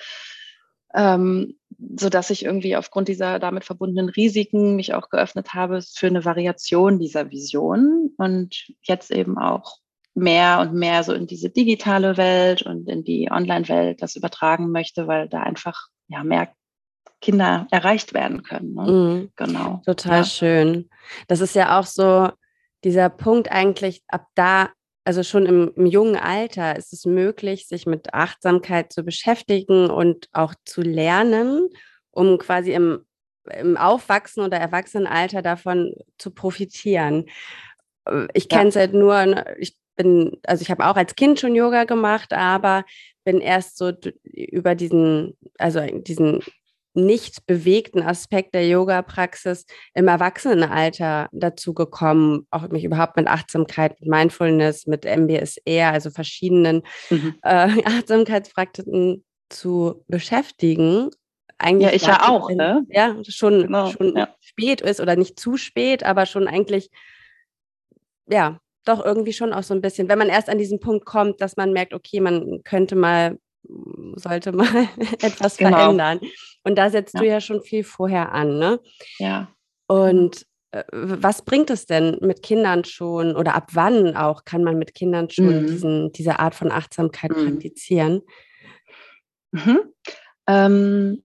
ähm, 0.95 1.58
so 1.79 2.09
dass 2.09 2.31
ich 2.31 2.45
irgendwie 2.45 2.77
aufgrund 2.77 3.09
dieser 3.09 3.39
damit 3.39 3.65
verbundenen 3.65 4.09
Risiken 4.09 4.77
mich 4.77 4.95
auch 4.95 5.11
geöffnet 5.11 5.55
habe 5.55 5.81
für 5.83 6.09
eine 6.09 6.25
Variation 6.25 6.99
dieser 6.99 7.31
Vision 7.31 8.11
und 8.17 8.73
jetzt 8.83 9.11
eben 9.11 9.39
auch 9.39 9.79
mehr 10.15 10.61
und 10.61 10.75
mehr 10.75 11.05
so 11.05 11.13
in 11.13 11.27
diese 11.27 11.51
digitale 11.51 12.17
Welt 12.17 12.63
und 12.63 12.89
in 12.89 13.05
die 13.05 13.31
Online-Welt 13.31 14.03
das 14.03 14.17
übertragen 14.17 14.71
möchte, 14.71 15.07
weil 15.07 15.29
da 15.29 15.41
einfach 15.41 15.87
ja 16.09 16.25
mehr 16.25 16.49
Kinder 17.21 17.67
erreicht 17.71 18.15
werden 18.15 18.43
können. 18.43 18.75
Ne? 18.75 18.91
Mhm. 18.91 19.31
Genau. 19.37 19.83
Total 19.85 20.19
ja. 20.19 20.25
schön. 20.25 20.91
Das 21.29 21.41
ist 21.41 21.55
ja 21.55 21.79
auch 21.79 21.87
so 21.87 22.31
dieser 22.85 23.09
Punkt 23.09 23.51
eigentlich, 23.51 24.03
ab 24.09 24.27
da, 24.35 24.71
also 25.09 25.23
schon 25.23 25.47
im, 25.47 25.73
im, 25.75 25.87
jungen 25.87 26.17
Alter 26.17 26.77
ist 26.77 26.93
es 26.93 27.07
möglich, 27.07 27.67
sich 27.67 27.87
mit 27.87 28.13
Achtsamkeit 28.13 28.93
zu 28.93 29.05
beschäftigen 29.05 29.89
und 29.89 30.29
auch 30.33 30.53
zu 30.67 30.83
lernen, 30.83 31.71
um 32.11 32.37
quasi 32.37 32.75
im, 32.75 33.07
im 33.59 33.79
Aufwachsen 33.79 34.45
oder 34.45 34.59
Erwachsenenalter 34.59 35.41
davon 35.41 35.95
zu 36.19 36.31
profitieren. 36.31 37.25
Ich 38.35 38.51
kenne 38.51 38.69
es 38.69 38.75
ja. 38.75 38.83
halt 38.83 38.93
nur, 38.93 39.25
ne, 39.25 39.57
ich 39.59 39.79
bin, 39.97 40.37
also 40.47 40.61
ich 40.61 40.71
habe 40.71 40.85
auch 40.85 40.97
als 40.97 41.15
Kind 41.15 41.41
schon 41.41 41.55
Yoga 41.55 41.85
gemacht, 41.85 42.35
aber 42.35 42.85
bin 43.25 43.41
erst 43.41 43.79
so 43.79 43.93
über 44.25 44.75
diesen, 44.75 45.39
also 45.57 45.81
diesen 45.87 46.43
nicht 46.95 47.47
bewegten 47.47 48.03
Aspekt 48.03 48.55
der 48.55 48.67
Yoga-Praxis 48.67 49.67
im 49.95 50.09
Erwachsenenalter 50.09 51.29
dazu 51.33 51.75
gekommen, 51.75 52.47
auch 52.51 52.69
mich 52.69 52.85
überhaupt 52.85 53.17
mit 53.17 53.29
Achtsamkeit, 53.29 54.01
mit 54.01 54.09
Mindfulness, 54.09 54.87
mit 54.87 55.05
MBSR, 55.05 55.93
also 55.93 56.11
verschiedenen 56.11 56.83
mhm. 57.11 57.35
äh, 57.43 57.83
Achtsamkeitspraktiken 57.85 59.25
zu 59.49 60.05
beschäftigen. 60.09 61.11
Eigentlich 61.59 61.91
ja, 61.91 61.97
ich 61.97 62.03
ja 62.03 62.29
auch, 62.29 62.51
ne? 62.51 62.85
Ja, 62.89 63.17
schon, 63.27 63.63
genau, 63.63 63.91
schon 63.91 64.17
ja. 64.17 64.29
spät 64.41 64.81
ist 64.81 65.01
oder 65.01 65.17
nicht 65.17 65.41
zu 65.41 65.57
spät, 65.57 66.05
aber 66.05 66.27
schon 66.27 66.47
eigentlich, 66.47 66.91
ja, 68.29 68.61
doch 68.85 69.05
irgendwie 69.05 69.33
schon 69.33 69.53
auch 69.53 69.63
so 69.63 69.75
ein 69.75 69.81
bisschen, 69.81 70.09
wenn 70.09 70.19
man 70.19 70.29
erst 70.29 70.49
an 70.49 70.59
diesen 70.59 70.81
Punkt 70.81 71.05
kommt, 71.05 71.41
dass 71.41 71.57
man 71.57 71.73
merkt, 71.73 71.95
okay, 71.95 72.21
man 72.21 72.63
könnte 72.65 72.97
mal 72.97 73.39
sollte 74.17 74.53
mal 74.53 74.89
etwas 75.23 75.57
genau. 75.57 75.77
verändern. 75.77 76.21
Und 76.65 76.77
da 76.77 76.91
setzt 76.91 77.15
ja. 77.15 77.21
du 77.21 77.27
ja 77.27 77.41
schon 77.41 77.63
viel 77.63 77.85
vorher 77.85 78.33
an, 78.33 78.59
ne? 78.59 78.81
Ja. 79.19 79.49
Und 79.87 80.47
äh, 80.71 80.85
was 80.93 81.43
bringt 81.43 81.71
es 81.71 81.87
denn 81.87 82.19
mit 82.21 82.43
Kindern 82.43 82.85
schon 82.85 83.37
oder 83.37 83.55
ab 83.55 83.71
wann 83.73 84.17
auch 84.17 84.45
kann 84.45 84.63
man 84.63 84.79
mit 84.79 84.95
Kindern 84.95 85.31
schon 85.31 85.63
mhm. 85.63 85.67
diesen, 85.67 86.13
diese 86.13 86.39
Art 86.39 86.55
von 86.55 86.71
Achtsamkeit 86.71 87.31
mhm. 87.31 87.47
praktizieren? 87.47 88.23
Mhm. 89.53 89.81
Ähm, 90.47 91.25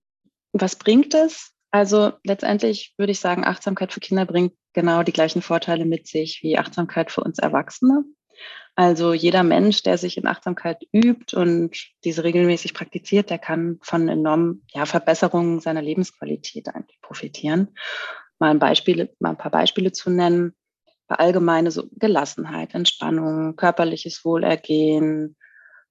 was 0.54 0.76
bringt 0.76 1.14
es? 1.14 1.52
Also 1.72 2.14
letztendlich 2.24 2.94
würde 2.98 3.12
ich 3.12 3.20
sagen, 3.20 3.44
Achtsamkeit 3.44 3.92
für 3.92 4.00
Kinder 4.00 4.26
bringt 4.26 4.54
genau 4.74 5.04
die 5.04 5.14
gleichen 5.14 5.42
Vorteile 5.42 5.86
mit 5.86 6.08
sich 6.08 6.40
wie 6.44 6.58
Achtsamkeit 6.58 7.12
für 7.12 7.22
uns 7.22 7.40
Erwachsene. 7.40 8.04
Also 8.76 9.14
jeder 9.14 9.44
Mensch, 9.44 9.84
der 9.84 9.98
sich 10.00 10.18
in 10.18 10.26
Achtsamkeit 10.26 10.82
übt 10.92 11.38
und 11.38 11.78
diese 12.04 12.24
regelmäßig 12.24 12.74
praktiziert, 12.74 13.30
der 13.30 13.38
kann 13.38 13.80
von 13.84 14.10
enormen 14.10 14.66
ja, 14.74 14.86
Verbesserungen 14.86 15.60
seiner 15.60 15.82
Lebensqualität 15.82 16.70
eigentlich 16.70 17.00
profitieren. 17.02 17.76
Mal 18.40 18.50
ein 18.50 18.60
Beispiel, 18.60 19.14
mal 19.20 19.32
ein 19.32 19.38
paar 19.38 19.52
Beispiele 19.52 19.92
zu 19.92 20.10
nennen. 20.10 20.56
Allgemeine 21.08 21.70
so 21.70 21.84
Gelassenheit, 21.92 22.74
Entspannung, 22.74 23.56
körperliches 23.56 24.26
Wohlergehen, 24.26 25.36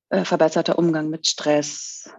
äh, 0.09 0.25
verbesserter 0.25 0.79
Umgang 0.79 1.11
mit 1.11 1.29
Stress, 1.29 2.13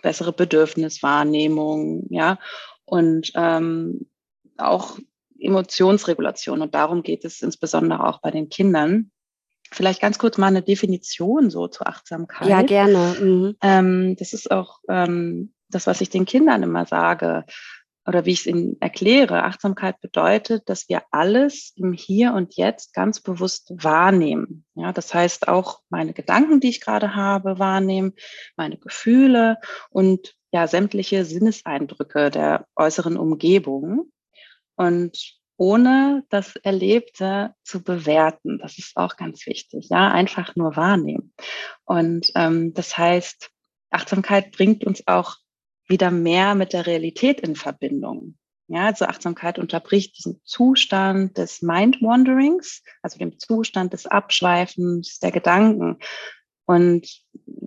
bessere 0.00 0.32
Bedürfniswahrnehmung, 0.32 2.06
ja. 2.08 2.38
und 2.86 3.32
ähm, 3.34 4.08
auch 4.56 4.98
Emotionsregulation. 5.44 6.62
Und 6.62 6.74
darum 6.74 7.02
geht 7.02 7.24
es 7.24 7.42
insbesondere 7.42 8.06
auch 8.06 8.20
bei 8.20 8.30
den 8.30 8.48
Kindern. 8.48 9.10
Vielleicht 9.70 10.00
ganz 10.00 10.18
kurz 10.18 10.38
mal 10.38 10.46
eine 10.46 10.62
Definition 10.62 11.50
so 11.50 11.68
zur 11.68 11.88
Achtsamkeit. 11.88 12.48
Ja, 12.48 12.62
gerne. 12.62 13.16
Mhm. 13.20 13.56
Ähm, 13.62 14.16
das 14.18 14.32
ist 14.32 14.50
auch 14.50 14.78
ähm, 14.88 15.52
das, 15.68 15.86
was 15.86 16.00
ich 16.00 16.10
den 16.10 16.26
Kindern 16.26 16.62
immer 16.62 16.86
sage 16.86 17.44
oder 18.06 18.24
wie 18.24 18.32
ich 18.32 18.40
es 18.40 18.46
ihnen 18.46 18.76
erkläre. 18.80 19.44
Achtsamkeit 19.44 20.00
bedeutet, 20.00 20.68
dass 20.68 20.88
wir 20.88 21.02
alles 21.10 21.72
im 21.76 21.92
Hier 21.92 22.34
und 22.34 22.56
Jetzt 22.56 22.92
ganz 22.92 23.20
bewusst 23.20 23.72
wahrnehmen. 23.74 24.64
Ja, 24.74 24.92
das 24.92 25.14
heißt 25.14 25.48
auch 25.48 25.80
meine 25.88 26.12
Gedanken, 26.12 26.60
die 26.60 26.68
ich 26.68 26.80
gerade 26.80 27.14
habe, 27.14 27.58
wahrnehmen, 27.58 28.12
meine 28.56 28.76
Gefühle 28.76 29.58
und 29.90 30.34
ja, 30.52 30.66
sämtliche 30.66 31.24
Sinneseindrücke 31.24 32.30
der 32.30 32.66
äußeren 32.76 33.16
Umgebung. 33.16 34.12
Und 34.76 35.38
ohne 35.56 36.24
das 36.30 36.56
Erlebte 36.56 37.54
zu 37.62 37.82
bewerten. 37.82 38.58
Das 38.58 38.78
ist 38.78 38.96
auch 38.96 39.16
ganz 39.16 39.46
wichtig. 39.46 39.88
Ja, 39.88 40.10
einfach 40.10 40.56
nur 40.56 40.76
wahrnehmen. 40.76 41.32
Und 41.84 42.30
ähm, 42.34 42.74
das 42.74 42.98
heißt, 42.98 43.50
Achtsamkeit 43.90 44.50
bringt 44.52 44.84
uns 44.84 45.06
auch 45.06 45.36
wieder 45.86 46.10
mehr 46.10 46.54
mit 46.54 46.72
der 46.72 46.86
Realität 46.86 47.40
in 47.40 47.56
Verbindung. 47.56 48.36
Ja, 48.66 48.86
also 48.86 49.04
Achtsamkeit 49.04 49.58
unterbricht 49.58 50.16
diesen 50.18 50.40
Zustand 50.44 51.36
des 51.36 51.60
Mind-Wanderings, 51.60 52.82
also 53.02 53.18
dem 53.18 53.38
Zustand 53.38 53.92
des 53.92 54.06
Abschweifens 54.06 55.18
der 55.18 55.30
Gedanken. 55.30 55.98
Und 56.64 57.22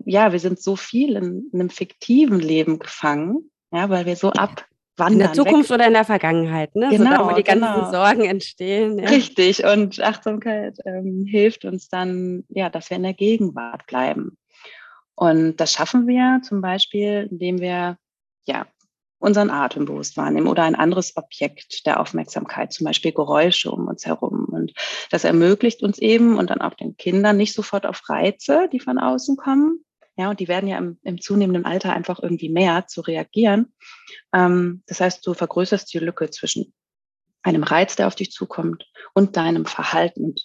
ja, 0.06 0.32
wir 0.32 0.40
sind 0.40 0.60
so 0.60 0.76
viel 0.76 1.16
in, 1.16 1.50
in 1.54 1.60
einem 1.60 1.70
fiktiven 1.70 2.40
Leben 2.40 2.80
gefangen, 2.80 3.52
ja, 3.72 3.90
weil 3.90 4.08
wir 4.08 4.16
so 4.16 4.32
ab 4.32 4.67
wandern. 4.98 5.14
In 5.14 5.20
der 5.20 5.34
Zukunft 5.34 5.70
weg. 5.70 5.76
oder 5.76 5.88
in 5.88 5.94
der 5.94 6.06
Vergangenheit, 6.06 6.76
ne? 6.76 6.90
Genau, 6.90 7.04
so 7.04 7.18
da, 7.18 7.32
wo 7.32 7.36
die 7.36 7.44
ganzen 7.44 7.74
genau. 7.74 7.92
Sorgen 7.92 8.26
entstehen. 8.26 9.00
Ja. 9.00 9.10
Richtig. 9.10 9.64
Und 9.66 10.02
Achtsamkeit 10.02 10.78
ähm, 10.86 11.26
hilft 11.28 11.66
uns 11.66 11.90
dann, 11.90 12.44
ja, 12.50 12.70
dass 12.70 12.90
wir 12.90 12.98
in 12.98 13.04
der 13.04 13.14
Gegenwart 13.14 13.86
bleiben. 13.88 14.38
Und 15.16 15.58
das 15.58 15.74
schaffen 15.74 16.08
wir 16.08 16.42
zum 16.44 16.62
Beispiel, 16.62 17.28
indem 17.32 17.60
wir, 17.60 17.98
ja, 18.46 18.68
unseren 19.20 19.50
Atem 19.50 19.86
bewusst 19.86 20.16
wahrnehmen 20.16 20.48
oder 20.48 20.64
ein 20.64 20.76
anderes 20.76 21.18
Objekt 21.18 21.88
der 21.88 22.00
Aufmerksamkeit, 22.00 22.72
zum 22.72 22.86
Beispiel 22.86 23.12
Geräusche 23.12 23.72
um 23.72 23.88
uns 23.88 24.06
herum. 24.06 24.46
Und 24.52 24.74
das 25.10 25.24
ermöglicht 25.24 25.82
uns 25.82 25.98
eben 25.98 26.38
und 26.38 26.52
dann 26.52 26.62
auch 26.62 26.76
den 26.76 26.98
Kindern 26.98 27.38
nicht 27.38 27.54
sofort 27.54 27.88
auf 27.88 28.08
Reize, 28.10 28.70
die 28.72 28.80
von 28.80 29.00
außen 29.00 29.38
kommen, 29.38 29.84
ja, 30.18 30.30
und 30.32 30.40
die 30.40 30.48
werden 30.48 30.68
ja 30.68 30.78
im, 30.78 31.00
im 31.04 31.22
zunehmenden 31.22 31.66
Alter 31.66 31.94
einfach 31.94 32.20
irgendwie 32.22 32.50
mehr 32.50 32.88
zu 32.88 33.02
reagieren. 33.02 33.74
Ähm, 34.34 34.84
das 34.88 35.00
heißt, 35.00 35.26
du 35.26 35.34
vergrößerst 35.34 35.94
die 35.94 36.00
Lücke 36.00 36.30
zwischen 36.32 36.74
einem 37.44 37.64
Reiz, 37.64 37.96
der 37.96 38.08
auf 38.08 38.16
dich 38.16 38.32
zukommt, 38.32 38.86
und 39.14 39.38
deinem 39.38 39.66
Verhalten 39.66 40.24
und 40.26 40.44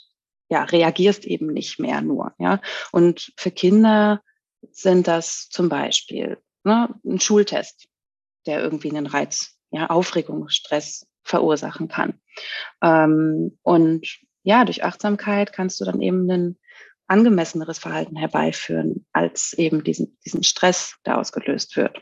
ja, 0.48 0.64
reagierst 0.64 1.24
eben 1.24 1.46
nicht 1.46 1.78
mehr 1.78 2.02
nur. 2.02 2.34
Ja, 2.38 2.60
und 2.92 3.32
für 3.38 3.50
Kinder 3.50 4.22
sind 4.70 5.08
das 5.08 5.48
zum 5.48 5.70
Beispiel 5.70 6.38
ne, 6.64 6.94
ein 7.04 7.18
Schultest, 7.18 7.88
der 8.46 8.62
irgendwie 8.62 8.90
einen 8.90 9.06
Reiz, 9.06 9.56
ja, 9.70 9.88
Aufregung, 9.88 10.48
Stress 10.48 11.06
verursachen 11.24 11.88
kann. 11.88 12.20
Ähm, 12.82 13.58
und 13.62 14.06
ja, 14.42 14.64
durch 14.66 14.84
Achtsamkeit 14.84 15.52
kannst 15.52 15.80
du 15.80 15.84
dann 15.86 16.02
eben 16.02 16.30
einen 16.30 16.58
angemesseneres 17.06 17.78
Verhalten 17.78 18.16
herbeiführen 18.16 19.06
als 19.12 19.52
eben 19.54 19.84
diesen, 19.84 20.18
diesen 20.24 20.42
Stress, 20.42 20.96
der 21.04 21.18
ausgelöst 21.18 21.76
wird. 21.76 22.00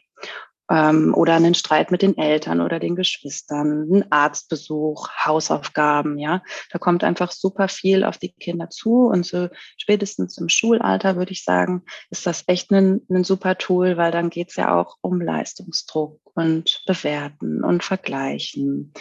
Ähm, 0.71 1.15
oder 1.17 1.35
einen 1.35 1.55
Streit 1.55 1.91
mit 1.91 2.01
den 2.01 2.17
Eltern 2.17 2.61
oder 2.61 2.79
den 2.79 2.95
Geschwistern, 2.95 3.89
einen 3.93 4.13
Arztbesuch, 4.13 5.09
Hausaufgaben, 5.25 6.17
ja. 6.17 6.43
Da 6.71 6.79
kommt 6.79 7.03
einfach 7.03 7.33
super 7.33 7.67
viel 7.67 8.05
auf 8.05 8.19
die 8.19 8.33
Kinder 8.33 8.71
zu 8.71 9.07
und 9.07 9.27
so 9.27 9.49
spätestens 9.77 10.39
im 10.39 10.49
Schulalter 10.49 11.17
würde 11.17 11.33
ich 11.33 11.43
sagen, 11.43 11.83
ist 12.11 12.25
das 12.25 12.45
echt 12.47 12.71
ein, 12.71 13.01
ein 13.11 13.25
super 13.25 13.59
Tool, 13.59 13.97
weil 13.97 14.13
dann 14.13 14.31
geht 14.31 14.51
es 14.51 14.57
ja 14.57 14.79
auch 14.79 14.97
um 15.01 15.21
Leistungsdruck 15.21 16.21
und 16.35 16.83
Bewerten 16.87 17.65
und 17.65 17.83
Vergleichen. 17.83 18.93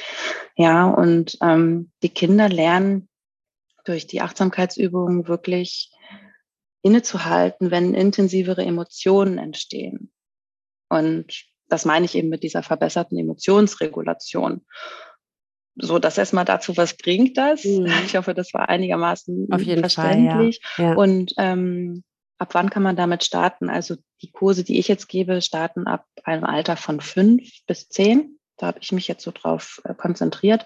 Ja, 0.55 0.87
und 0.87 1.37
ähm, 1.43 1.91
die 2.01 2.09
Kinder 2.09 2.49
lernen 2.49 3.08
durch 3.89 4.07
die 4.07 4.21
Achtsamkeitsübungen 4.21 5.27
wirklich 5.27 5.91
innezuhalten, 6.81 7.71
wenn 7.71 7.95
intensivere 7.95 8.63
Emotionen 8.63 9.37
entstehen. 9.37 10.11
Und 10.89 11.45
das 11.67 11.85
meine 11.85 12.05
ich 12.05 12.15
eben 12.15 12.29
mit 12.29 12.43
dieser 12.43 12.63
verbesserten 12.63 13.17
Emotionsregulation. 13.17 14.65
So, 15.75 15.97
das 15.97 16.17
erstmal 16.17 16.45
dazu, 16.45 16.77
was 16.77 16.95
bringt 16.95 17.37
das? 17.37 17.63
Mhm. 17.63 17.91
Ich 18.05 18.15
hoffe, 18.15 18.33
das 18.33 18.53
war 18.53 18.69
einigermaßen 18.69 19.47
Auf 19.51 19.61
jeden 19.61 19.81
verständlich. 19.81 20.61
Fall, 20.61 20.85
ja. 20.85 20.91
Ja. 20.91 20.97
Und 20.97 21.33
ähm, 21.37 22.03
ab 22.37 22.53
wann 22.53 22.69
kann 22.69 22.83
man 22.83 22.95
damit 22.95 23.23
starten? 23.23 23.69
Also 23.69 23.95
die 24.21 24.31
Kurse, 24.31 24.63
die 24.63 24.79
ich 24.79 24.87
jetzt 24.87 25.07
gebe, 25.07 25.41
starten 25.41 25.87
ab 25.87 26.05
einem 26.23 26.43
Alter 26.43 26.77
von 26.77 27.01
fünf 27.01 27.49
bis 27.65 27.89
zehn. 27.89 28.39
Da 28.57 28.67
habe 28.67 28.79
ich 28.81 28.91
mich 28.91 29.07
jetzt 29.07 29.23
so 29.23 29.31
drauf 29.31 29.81
äh, 29.85 29.95
konzentriert. 29.95 30.65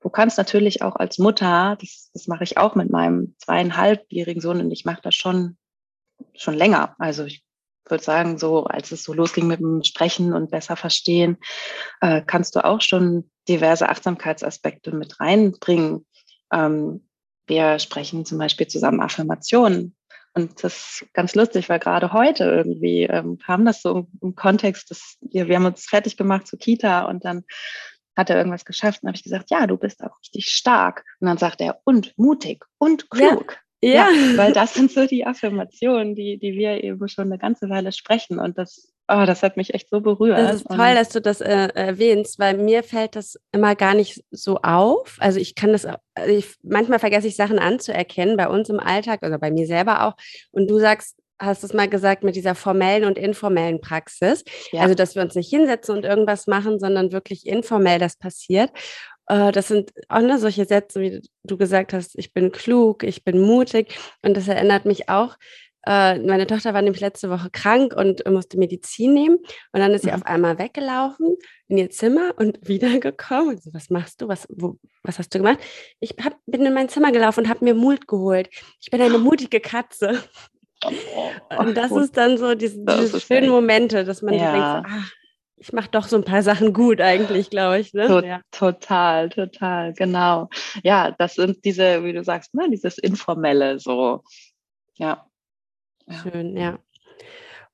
Du 0.00 0.08
kannst 0.08 0.38
natürlich 0.38 0.82
auch 0.82 0.96
als 0.96 1.18
Mutter, 1.18 1.76
das, 1.80 2.10
das 2.14 2.26
mache 2.26 2.44
ich 2.44 2.56
auch 2.56 2.74
mit 2.74 2.90
meinem 2.90 3.34
zweieinhalbjährigen 3.38 4.40
Sohn 4.40 4.60
und 4.60 4.70
ich 4.70 4.84
mache 4.84 5.02
das 5.02 5.14
schon, 5.14 5.58
schon 6.34 6.54
länger. 6.54 6.94
Also 6.98 7.24
ich 7.24 7.44
würde 7.86 8.02
sagen, 8.02 8.38
so 8.38 8.64
als 8.64 8.92
es 8.92 9.02
so 9.02 9.12
losging 9.12 9.46
mit 9.46 9.60
dem 9.60 9.82
Sprechen 9.84 10.32
und 10.32 10.50
besser 10.50 10.76
verstehen, 10.76 11.38
äh, 12.00 12.22
kannst 12.26 12.56
du 12.56 12.64
auch 12.64 12.80
schon 12.80 13.30
diverse 13.48 13.88
Achtsamkeitsaspekte 13.88 14.92
mit 14.92 15.20
reinbringen. 15.20 16.06
Ähm, 16.52 17.06
wir 17.46 17.78
sprechen 17.78 18.24
zum 18.24 18.38
Beispiel 18.38 18.68
zusammen 18.68 19.00
Affirmationen. 19.00 19.96
Und 20.32 20.62
das 20.62 21.00
ist 21.02 21.12
ganz 21.12 21.34
lustig, 21.34 21.68
weil 21.68 21.80
gerade 21.80 22.12
heute 22.12 22.44
irgendwie 22.44 23.02
ähm, 23.02 23.38
kam 23.38 23.64
das 23.64 23.82
so 23.82 24.06
im, 24.22 24.36
Kontext, 24.36 24.90
dass 24.90 25.16
wir, 25.20 25.48
wir 25.48 25.56
haben 25.56 25.66
uns 25.66 25.86
fertig 25.86 26.16
gemacht 26.16 26.46
zur 26.46 26.60
Kita 26.60 27.02
und 27.06 27.24
dann 27.24 27.42
hat 28.20 28.30
er 28.30 28.36
irgendwas 28.36 28.64
geschafft? 28.64 29.02
Und 29.02 29.08
habe 29.08 29.16
ich 29.16 29.22
gesagt, 29.22 29.50
ja, 29.50 29.66
du 29.66 29.76
bist 29.76 30.02
auch 30.02 30.18
richtig 30.20 30.50
stark. 30.50 31.04
Und 31.20 31.26
dann 31.26 31.38
sagt 31.38 31.60
er, 31.60 31.80
und 31.84 32.16
mutig 32.16 32.64
und 32.78 33.10
klug. 33.10 33.58
Ja. 33.82 34.10
ja. 34.10 34.36
weil 34.36 34.52
das 34.52 34.74
sind 34.74 34.90
so 34.90 35.06
die 35.06 35.26
Affirmationen, 35.26 36.14
die, 36.14 36.38
die 36.38 36.52
wir 36.52 36.84
eben 36.84 37.08
schon 37.08 37.26
eine 37.26 37.38
ganze 37.38 37.68
Weile 37.70 37.92
sprechen. 37.92 38.38
Und 38.38 38.58
das, 38.58 38.92
oh, 39.08 39.24
das 39.26 39.42
hat 39.42 39.56
mich 39.56 39.74
echt 39.74 39.88
so 39.88 40.00
berührt. 40.00 40.38
Das 40.38 40.56
ist 40.56 40.68
toll, 40.68 40.94
dass 40.94 41.08
du 41.08 41.20
das 41.20 41.40
äh, 41.40 41.68
erwähnst, 41.74 42.38
weil 42.38 42.56
mir 42.56 42.82
fällt 42.82 43.16
das 43.16 43.38
immer 43.52 43.74
gar 43.74 43.94
nicht 43.94 44.22
so 44.30 44.58
auf. 44.58 45.16
Also 45.18 45.40
ich 45.40 45.54
kann 45.54 45.72
das, 45.72 45.86
also 45.86 45.98
ich, 46.30 46.54
manchmal 46.62 46.98
vergesse 46.98 47.26
ich 47.26 47.36
Sachen 47.36 47.58
anzuerkennen 47.58 48.36
bei 48.36 48.48
uns 48.48 48.68
im 48.68 48.80
Alltag 48.80 49.22
oder 49.22 49.38
bei 49.38 49.50
mir 49.50 49.66
selber 49.66 50.06
auch. 50.06 50.14
Und 50.52 50.70
du 50.70 50.78
sagst, 50.78 51.16
hast 51.40 51.64
es 51.64 51.72
mal 51.72 51.88
gesagt, 51.88 52.22
mit 52.22 52.36
dieser 52.36 52.54
formellen 52.54 53.04
und 53.04 53.18
informellen 53.18 53.80
Praxis. 53.80 54.44
Ja. 54.72 54.82
Also, 54.82 54.94
dass 54.94 55.14
wir 55.14 55.22
uns 55.22 55.34
nicht 55.34 55.50
hinsetzen 55.50 55.96
und 55.96 56.04
irgendwas 56.04 56.46
machen, 56.46 56.78
sondern 56.78 57.12
wirklich 57.12 57.46
informell 57.46 57.98
das 57.98 58.16
passiert. 58.16 58.70
Äh, 59.26 59.52
das 59.52 59.68
sind 59.68 59.92
auch 60.08 60.20
ne, 60.20 60.38
solche 60.38 60.66
Sätze, 60.66 61.00
wie 61.00 61.22
du 61.44 61.56
gesagt 61.56 61.92
hast, 61.92 62.18
ich 62.18 62.32
bin 62.32 62.52
klug, 62.52 63.02
ich 63.02 63.24
bin 63.24 63.40
mutig. 63.40 63.98
Und 64.22 64.36
das 64.36 64.48
erinnert 64.48 64.84
mich 64.84 65.08
auch, 65.08 65.36
äh, 65.86 66.18
meine 66.18 66.46
Tochter 66.46 66.74
war 66.74 66.82
nämlich 66.82 67.00
letzte 67.00 67.30
Woche 67.30 67.48
krank 67.50 67.94
und 67.96 68.26
musste 68.28 68.58
Medizin 68.58 69.14
nehmen. 69.14 69.36
Und 69.72 69.80
dann 69.80 69.92
ist 69.92 70.02
sie 70.02 70.08
mhm. 70.08 70.16
auf 70.16 70.26
einmal 70.26 70.58
weggelaufen 70.58 71.36
in 71.68 71.78
ihr 71.78 71.90
Zimmer 71.90 72.34
und 72.36 72.58
wiedergekommen. 72.68 73.50
Und 73.50 73.62
so, 73.62 73.72
was 73.72 73.88
machst 73.88 74.20
du? 74.20 74.28
Was, 74.28 74.46
wo, 74.50 74.76
was 75.02 75.18
hast 75.18 75.34
du 75.34 75.38
gemacht? 75.38 75.58
Ich 76.00 76.14
hab, 76.22 76.34
bin 76.46 76.66
in 76.66 76.74
mein 76.74 76.88
Zimmer 76.88 77.12
gelaufen 77.12 77.44
und 77.44 77.48
habe 77.48 77.64
mir 77.64 77.74
Mut 77.74 78.06
geholt. 78.06 78.50
Ich 78.80 78.90
bin 78.90 79.00
eine 79.00 79.18
mutige 79.18 79.60
Katze. 79.60 80.22
Und 81.58 81.76
das 81.76 81.90
ist 81.92 82.16
dann 82.16 82.38
so 82.38 82.54
diese, 82.54 82.84
diese 82.84 83.20
schönen 83.20 83.50
Momente, 83.50 84.04
dass 84.04 84.22
man 84.22 84.34
ja. 84.34 84.52
denkt, 84.52 84.88
ach, 84.90 85.12
ich 85.56 85.72
mache 85.74 85.90
doch 85.90 86.08
so 86.08 86.16
ein 86.16 86.24
paar 86.24 86.42
Sachen 86.42 86.72
gut 86.72 87.00
eigentlich, 87.00 87.50
glaube 87.50 87.80
ich. 87.80 87.92
Ne? 87.92 88.06
To 88.06 88.20
ja. 88.20 88.40
Total, 88.50 89.28
total, 89.28 89.92
genau. 89.92 90.48
Ja, 90.82 91.10
das 91.10 91.34
sind 91.34 91.64
diese, 91.64 92.02
wie 92.02 92.14
du 92.14 92.24
sagst, 92.24 92.54
ne, 92.54 92.68
dieses 92.70 92.96
Informelle 92.96 93.78
so. 93.78 94.22
Ja. 94.96 95.26
Schön, 96.22 96.56
ja. 96.56 96.78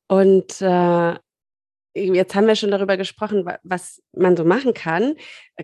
Und 0.08 0.60
äh, 0.60 1.14
jetzt 1.96 2.34
haben 2.34 2.46
wir 2.46 2.56
schon 2.56 2.70
darüber 2.70 2.96
gesprochen, 2.96 3.48
was 3.62 4.02
man 4.12 4.36
so 4.36 4.44
machen 4.44 4.74
kann. 4.74 5.14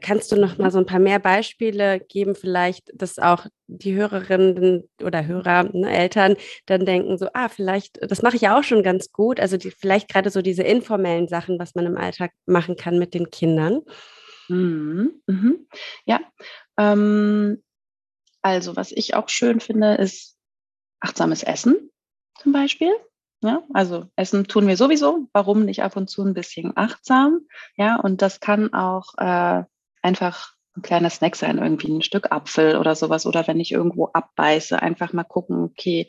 Kannst 0.00 0.32
du 0.32 0.36
noch 0.36 0.58
mal 0.58 0.70
so 0.70 0.78
ein 0.78 0.86
paar 0.86 0.98
mehr 0.98 1.18
Beispiele 1.18 2.00
geben, 2.00 2.34
vielleicht, 2.34 2.90
dass 2.94 3.18
auch 3.18 3.46
die 3.66 3.94
Hörerinnen 3.94 4.88
oder 5.02 5.26
Hörer, 5.26 5.64
ne, 5.72 5.90
Eltern 5.90 6.36
dann 6.66 6.86
denken 6.86 7.18
so, 7.18 7.28
ah, 7.34 7.48
vielleicht, 7.48 7.98
das 8.02 8.22
mache 8.22 8.36
ich 8.36 8.42
ja 8.42 8.58
auch 8.58 8.64
schon 8.64 8.82
ganz 8.82 9.12
gut. 9.12 9.40
Also 9.40 9.56
die, 9.56 9.70
vielleicht 9.70 10.08
gerade 10.08 10.30
so 10.30 10.42
diese 10.42 10.62
informellen 10.62 11.28
Sachen, 11.28 11.58
was 11.58 11.74
man 11.74 11.86
im 11.86 11.96
Alltag 11.96 12.32
machen 12.46 12.76
kann 12.76 12.98
mit 12.98 13.14
den 13.14 13.30
Kindern. 13.30 13.82
Mhm. 14.48 15.22
Mhm. 15.26 15.66
Ja, 16.06 16.20
ähm, 16.78 17.62
also 18.42 18.76
was 18.76 18.92
ich 18.92 19.14
auch 19.14 19.28
schön 19.28 19.60
finde, 19.60 19.94
ist 19.94 20.36
achtsames 21.00 21.42
Essen 21.42 21.90
zum 22.40 22.52
Beispiel. 22.52 22.92
Ja, 23.42 23.62
also 23.72 24.06
Essen 24.14 24.46
tun 24.46 24.68
wir 24.68 24.76
sowieso. 24.76 25.28
Warum 25.32 25.64
nicht 25.64 25.82
ab 25.82 25.96
und 25.96 26.08
zu 26.08 26.22
ein 26.22 26.34
bisschen 26.34 26.76
achtsam? 26.76 27.40
Ja, 27.76 27.96
und 27.96 28.22
das 28.22 28.38
kann 28.38 28.72
auch 28.72 29.14
äh, 29.18 29.64
einfach 30.00 30.54
ein 30.76 30.82
kleiner 30.82 31.10
Snack 31.10 31.34
sein, 31.34 31.58
irgendwie 31.58 31.88
ein 31.92 32.02
Stück 32.02 32.30
Apfel 32.30 32.76
oder 32.76 32.94
sowas. 32.94 33.26
Oder 33.26 33.46
wenn 33.48 33.58
ich 33.58 33.72
irgendwo 33.72 34.10
abbeiße, 34.12 34.80
einfach 34.80 35.12
mal 35.12 35.24
gucken, 35.24 35.64
okay, 35.64 36.08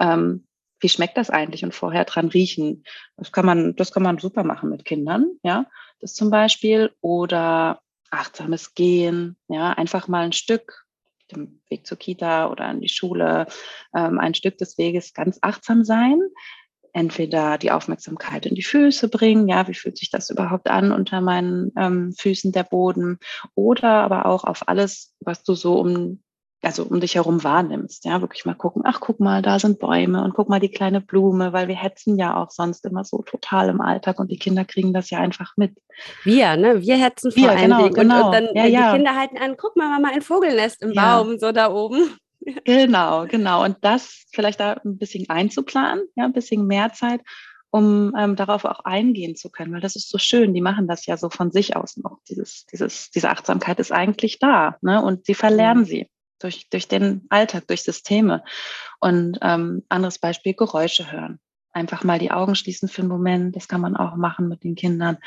ähm, 0.00 0.46
wie 0.80 0.88
schmeckt 0.88 1.16
das 1.16 1.30
eigentlich 1.30 1.64
und 1.64 1.74
vorher 1.74 2.04
dran 2.04 2.28
riechen. 2.28 2.84
Das 3.16 3.30
kann 3.30 3.46
man, 3.46 3.76
das 3.76 3.92
kann 3.92 4.02
man 4.02 4.18
super 4.18 4.42
machen 4.42 4.68
mit 4.68 4.84
Kindern, 4.84 5.30
ja, 5.44 5.66
das 6.00 6.14
zum 6.14 6.28
Beispiel. 6.30 6.92
Oder 7.00 7.80
achtsames 8.10 8.74
Gehen, 8.74 9.36
ja, 9.48 9.70
einfach 9.70 10.08
mal 10.08 10.24
ein 10.24 10.32
Stück 10.32 10.84
dem 11.32 11.60
Weg 11.68 11.86
zur 11.86 11.98
Kita 11.98 12.50
oder 12.50 12.66
an 12.66 12.80
die 12.80 12.88
Schule, 12.88 13.46
ähm, 13.94 14.18
ein 14.18 14.34
Stück 14.34 14.58
des 14.58 14.78
Weges 14.78 15.14
ganz 15.14 15.38
achtsam 15.42 15.84
sein. 15.84 16.20
Entweder 16.96 17.58
die 17.58 17.72
Aufmerksamkeit 17.72 18.46
in 18.46 18.54
die 18.54 18.62
Füße 18.62 19.08
bringen, 19.08 19.48
ja, 19.48 19.68
wie 19.68 19.74
fühlt 19.74 19.98
sich 19.98 20.10
das 20.10 20.30
überhaupt 20.30 20.70
an 20.70 20.92
unter 20.92 21.20
meinen 21.20 21.72
ähm, 21.76 22.14
Füßen 22.16 22.52
der 22.52 22.62
Boden, 22.62 23.18
oder 23.54 23.88
aber 23.88 24.26
auch 24.26 24.44
auf 24.44 24.68
alles, 24.68 25.12
was 25.20 25.42
du 25.42 25.54
so 25.54 25.78
um 25.78 26.20
also 26.64 26.84
um 26.84 27.00
dich 27.00 27.14
herum 27.14 27.44
wahrnimmst. 27.44 28.04
Ja, 28.04 28.20
wirklich 28.20 28.44
mal 28.44 28.54
gucken, 28.54 28.82
ach, 28.84 29.00
guck 29.00 29.20
mal, 29.20 29.42
da 29.42 29.58
sind 29.58 29.78
Bäume 29.78 30.24
und 30.24 30.34
guck 30.34 30.48
mal 30.48 30.60
die 30.60 30.70
kleine 30.70 31.00
Blume, 31.00 31.52
weil 31.52 31.68
wir 31.68 31.76
hetzen 31.76 32.18
ja 32.18 32.36
auch 32.36 32.50
sonst 32.50 32.84
immer 32.84 33.04
so 33.04 33.22
total 33.22 33.68
im 33.68 33.80
Alltag 33.80 34.18
und 34.18 34.30
die 34.30 34.38
Kinder 34.38 34.64
kriegen 34.64 34.92
das 34.92 35.10
ja 35.10 35.18
einfach 35.18 35.52
mit. 35.56 35.76
Wir, 36.24 36.56
ne? 36.56 36.80
Wir 36.80 36.96
hetzen 36.96 37.32
vor 37.32 37.42
wir, 37.42 37.50
allen 37.50 37.62
genau, 37.62 37.82
Dingen. 37.82 37.94
Genau. 37.94 38.16
Und, 38.16 38.24
und 38.26 38.32
dann 38.32 38.48
ja, 38.54 38.66
ja. 38.66 38.90
die 38.90 38.96
Kinder 38.96 39.14
halten 39.14 39.38
an, 39.38 39.56
guck 39.56 39.76
mal, 39.76 39.88
Mama, 39.88 40.14
ein 40.14 40.22
Vogelnest 40.22 40.82
im 40.82 40.92
ja. 40.92 41.18
Baum, 41.18 41.38
so 41.38 41.52
da 41.52 41.70
oben. 41.70 42.16
Genau, 42.64 43.26
genau. 43.26 43.64
Und 43.64 43.78
das 43.82 44.26
vielleicht 44.32 44.60
da 44.60 44.74
ein 44.84 44.98
bisschen 44.98 45.28
einzuplanen, 45.28 46.04
ja, 46.14 46.24
ein 46.24 46.32
bisschen 46.32 46.66
mehr 46.66 46.92
Zeit, 46.92 47.20
um 47.70 48.14
ähm, 48.18 48.36
darauf 48.36 48.64
auch 48.64 48.80
eingehen 48.80 49.36
zu 49.36 49.50
können, 49.50 49.72
weil 49.72 49.80
das 49.80 49.96
ist 49.96 50.10
so 50.10 50.18
schön. 50.18 50.54
Die 50.54 50.60
machen 50.60 50.86
das 50.86 51.06
ja 51.06 51.16
so 51.16 51.30
von 51.30 51.50
sich 51.50 51.76
aus 51.76 51.96
noch. 51.96 52.18
Dieses, 52.28 52.66
dieses, 52.66 53.10
diese 53.10 53.30
Achtsamkeit 53.30 53.80
ist 53.80 53.92
eigentlich 53.92 54.38
da, 54.38 54.76
ne? 54.82 55.02
Und 55.02 55.26
sie 55.26 55.34
verlernen 55.34 55.82
mhm. 55.82 55.86
sie 55.86 56.10
durch, 56.38 56.68
durch 56.70 56.88
den 56.88 57.26
Alltag, 57.30 57.66
durch 57.66 57.82
Systeme. 57.82 58.44
Und 59.00 59.38
ähm, 59.42 59.82
anderes 59.88 60.18
Beispiel, 60.18 60.54
Geräusche 60.54 61.10
hören. 61.10 61.40
Einfach 61.72 62.04
mal 62.04 62.18
die 62.18 62.30
Augen 62.30 62.54
schließen 62.54 62.88
für 62.88 63.02
einen 63.02 63.08
Moment. 63.08 63.56
Das 63.56 63.66
kann 63.66 63.80
man 63.80 63.96
auch 63.96 64.14
machen 64.16 64.48
mit 64.48 64.62
den 64.62 64.76
Kindern. 64.76 65.18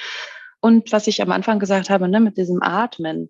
Und 0.59 0.91
was 0.91 1.07
ich 1.07 1.21
am 1.21 1.31
Anfang 1.31 1.59
gesagt 1.59 1.89
habe, 1.89 2.07
ne, 2.07 2.19
mit 2.19 2.38
diesem 2.38 2.63
Atmen, 2.63 3.29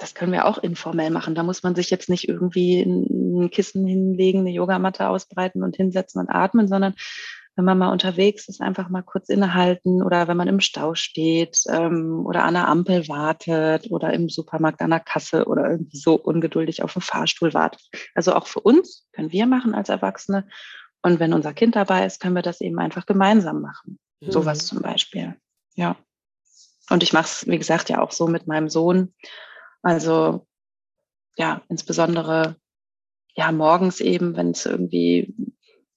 das 0.00 0.14
können 0.14 0.32
wir 0.32 0.46
auch 0.46 0.58
informell 0.58 1.10
machen. 1.10 1.34
Da 1.34 1.42
muss 1.42 1.62
man 1.62 1.74
sich 1.74 1.90
jetzt 1.90 2.08
nicht 2.08 2.28
irgendwie 2.28 2.82
ein 2.82 3.50
Kissen 3.50 3.86
hinlegen, 3.86 4.40
eine 4.40 4.50
Yogamatte 4.50 5.08
ausbreiten 5.08 5.62
und 5.62 5.76
hinsetzen 5.76 6.20
und 6.20 6.30
atmen, 6.30 6.68
sondern 6.68 6.94
wenn 7.56 7.64
man 7.64 7.78
mal 7.78 7.92
unterwegs 7.92 8.48
ist, 8.48 8.62
einfach 8.62 8.88
mal 8.88 9.02
kurz 9.02 9.28
innehalten 9.28 10.02
oder 10.02 10.28
wenn 10.28 10.36
man 10.36 10.48
im 10.48 10.60
Stau 10.60 10.94
steht 10.94 11.58
ähm, 11.68 12.24
oder 12.24 12.44
an 12.44 12.54
der 12.54 12.68
Ampel 12.68 13.06
wartet 13.08 13.90
oder 13.90 14.14
im 14.14 14.28
Supermarkt 14.28 14.80
an 14.80 14.90
der 14.90 15.00
Kasse 15.00 15.44
oder 15.44 15.68
irgendwie 15.70 15.98
so 15.98 16.14
ungeduldig 16.14 16.82
auf 16.82 16.94
dem 16.94 17.02
Fahrstuhl 17.02 17.52
wartet. 17.52 17.82
Also 18.14 18.34
auch 18.34 18.46
für 18.46 18.60
uns 18.60 19.06
können 19.12 19.32
wir 19.32 19.46
machen 19.46 19.74
als 19.74 19.90
Erwachsene. 19.90 20.46
Und 21.02 21.20
wenn 21.20 21.34
unser 21.34 21.52
Kind 21.52 21.76
dabei 21.76 22.06
ist, 22.06 22.20
können 22.20 22.34
wir 22.34 22.42
das 22.42 22.60
eben 22.60 22.78
einfach 22.78 23.04
gemeinsam 23.04 23.60
machen. 23.60 23.98
Mhm. 24.20 24.30
Sowas 24.30 24.66
zum 24.66 24.80
Beispiel. 24.80 25.36
Ja. 25.74 25.96
Und 26.88 27.02
ich 27.02 27.12
mache 27.12 27.26
es, 27.26 27.46
wie 27.46 27.58
gesagt, 27.58 27.90
ja 27.90 28.00
auch 28.00 28.12
so 28.12 28.26
mit 28.26 28.46
meinem 28.46 28.68
Sohn. 28.68 29.14
Also 29.82 30.46
ja, 31.36 31.62
insbesondere 31.68 32.56
ja 33.34 33.52
morgens 33.52 34.00
eben, 34.00 34.36
wenn 34.36 34.50
es 34.50 34.66
irgendwie 34.66 35.34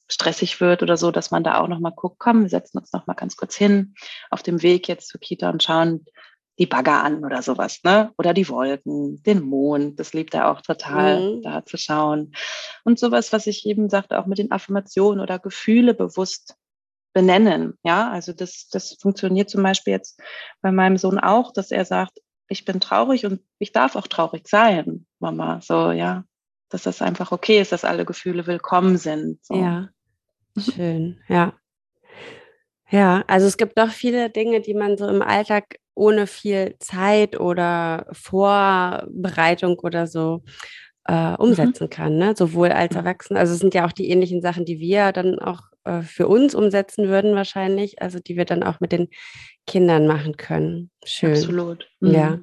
stressig 0.07 0.61
wird 0.61 0.83
oder 0.83 0.97
so, 0.97 1.11
dass 1.11 1.31
man 1.31 1.43
da 1.43 1.59
auch 1.59 1.67
nochmal 1.67 1.93
guckt, 1.95 2.19
komm, 2.19 2.43
wir 2.43 2.49
setzen 2.49 2.77
uns 2.77 2.93
nochmal 2.93 3.15
ganz 3.15 3.35
kurz 3.35 3.55
hin 3.55 3.95
auf 4.29 4.43
dem 4.43 4.61
Weg 4.61 4.87
jetzt 4.87 5.09
zur 5.09 5.19
Kita 5.19 5.49
und 5.49 5.63
schauen 5.63 6.05
die 6.59 6.67
Bagger 6.67 7.03
an 7.03 7.25
oder 7.25 7.41
sowas, 7.41 7.79
ne? 7.83 8.11
Oder 8.17 8.33
die 8.33 8.47
Wolken, 8.47 9.23
den 9.23 9.41
Mond, 9.41 9.99
das 9.99 10.13
liebt 10.13 10.35
er 10.35 10.51
auch 10.51 10.61
total, 10.61 11.37
mhm. 11.37 11.41
da 11.41 11.65
zu 11.65 11.77
schauen. 11.77 12.33
Und 12.83 13.00
sowas, 13.00 13.33
was 13.33 13.48
ich 13.48 13.65
eben 13.65 13.89
sagte, 13.89 14.19
auch 14.19 14.27
mit 14.27 14.37
den 14.37 14.51
Affirmationen 14.51 15.19
oder 15.19 15.39
Gefühle 15.39 15.96
bewusst 15.96 16.55
benennen. 17.11 17.74
Ja, 17.83 18.11
also 18.11 18.33
das, 18.33 18.67
das 18.69 18.98
funktioniert 19.01 19.50
zum 19.50 19.63
Beispiel 19.63 19.93
jetzt 19.93 20.22
bei 20.61 20.72
meinem 20.72 20.98
Sohn 20.98 21.17
auch, 21.17 21.51
dass 21.51 21.72
er 21.72 21.85
sagt, 21.85 22.19
ich 22.48 22.66
bin 22.66 22.79
traurig 22.79 23.25
und 23.25 23.42
ich 23.60 23.72
darf 23.72 23.96
auch 23.96 24.08
traurig 24.08 24.48
sein, 24.48 25.06
Mama. 25.20 25.60
So, 25.62 25.92
ja, 25.92 26.25
dass 26.70 26.84
das 26.84 27.01
einfach 27.01 27.32
okay 27.32 27.62
ist, 27.62 27.72
dass 27.72 27.86
alle 27.86 28.06
Gefühle 28.06 28.48
willkommen 28.48 28.98
sind. 28.98 29.44
So. 29.46 29.56
Ja, 29.56 29.90
schön, 30.58 31.22
ja. 31.27 31.53
Ja, 32.90 33.24
also 33.27 33.48
es 33.48 33.58
gibt 33.58 33.77
doch 33.79 33.90
viele 33.90 34.29
Dinge, 34.29 34.62
die 34.62 34.75
man 34.75 34.98
so 34.98 35.08
im 35.08 35.22
Alltag 35.22 35.77
ohne 35.96 36.27
viel 36.27 36.75
Zeit 36.79 37.40
oder 37.40 38.08
Vorbereitung 38.12 39.79
oder 39.79 40.06
so 40.06 40.44
äh, 41.07 41.31
mhm. 41.31 41.35
umsetzen 41.35 41.85
mhm. 41.85 41.89
kann, 41.89 42.18
ne? 42.18 42.33
sowohl 42.35 42.72
als 42.72 42.96
Erwachsene. 42.96 43.39
Also 43.39 43.53
es 43.53 43.59
sind 43.59 43.74
ja 43.74 43.85
auch 43.85 43.92
die 43.92 44.09
ähnlichen 44.09 44.42
Sachen, 44.42 44.66
die 44.66 44.79
wir 44.79 45.11
dann 45.11 45.39
auch 45.39 45.61
äh, 45.83 46.01
für 46.01 46.27
uns 46.27 46.55
umsetzen 46.55 47.09
würden 47.09 47.35
wahrscheinlich, 47.35 48.01
also 48.01 48.20
die 48.20 48.37
wir 48.37 48.46
dann 48.46 48.63
auch 48.63 48.79
mit 48.79 48.92
den 48.92 49.09
Kindern 49.68 50.07
machen 50.07 50.37
können. 50.37 50.89
Schön. 51.05 51.33
Absolut. 51.33 51.87
Mhm. 52.00 52.11
Ja. 52.11 52.39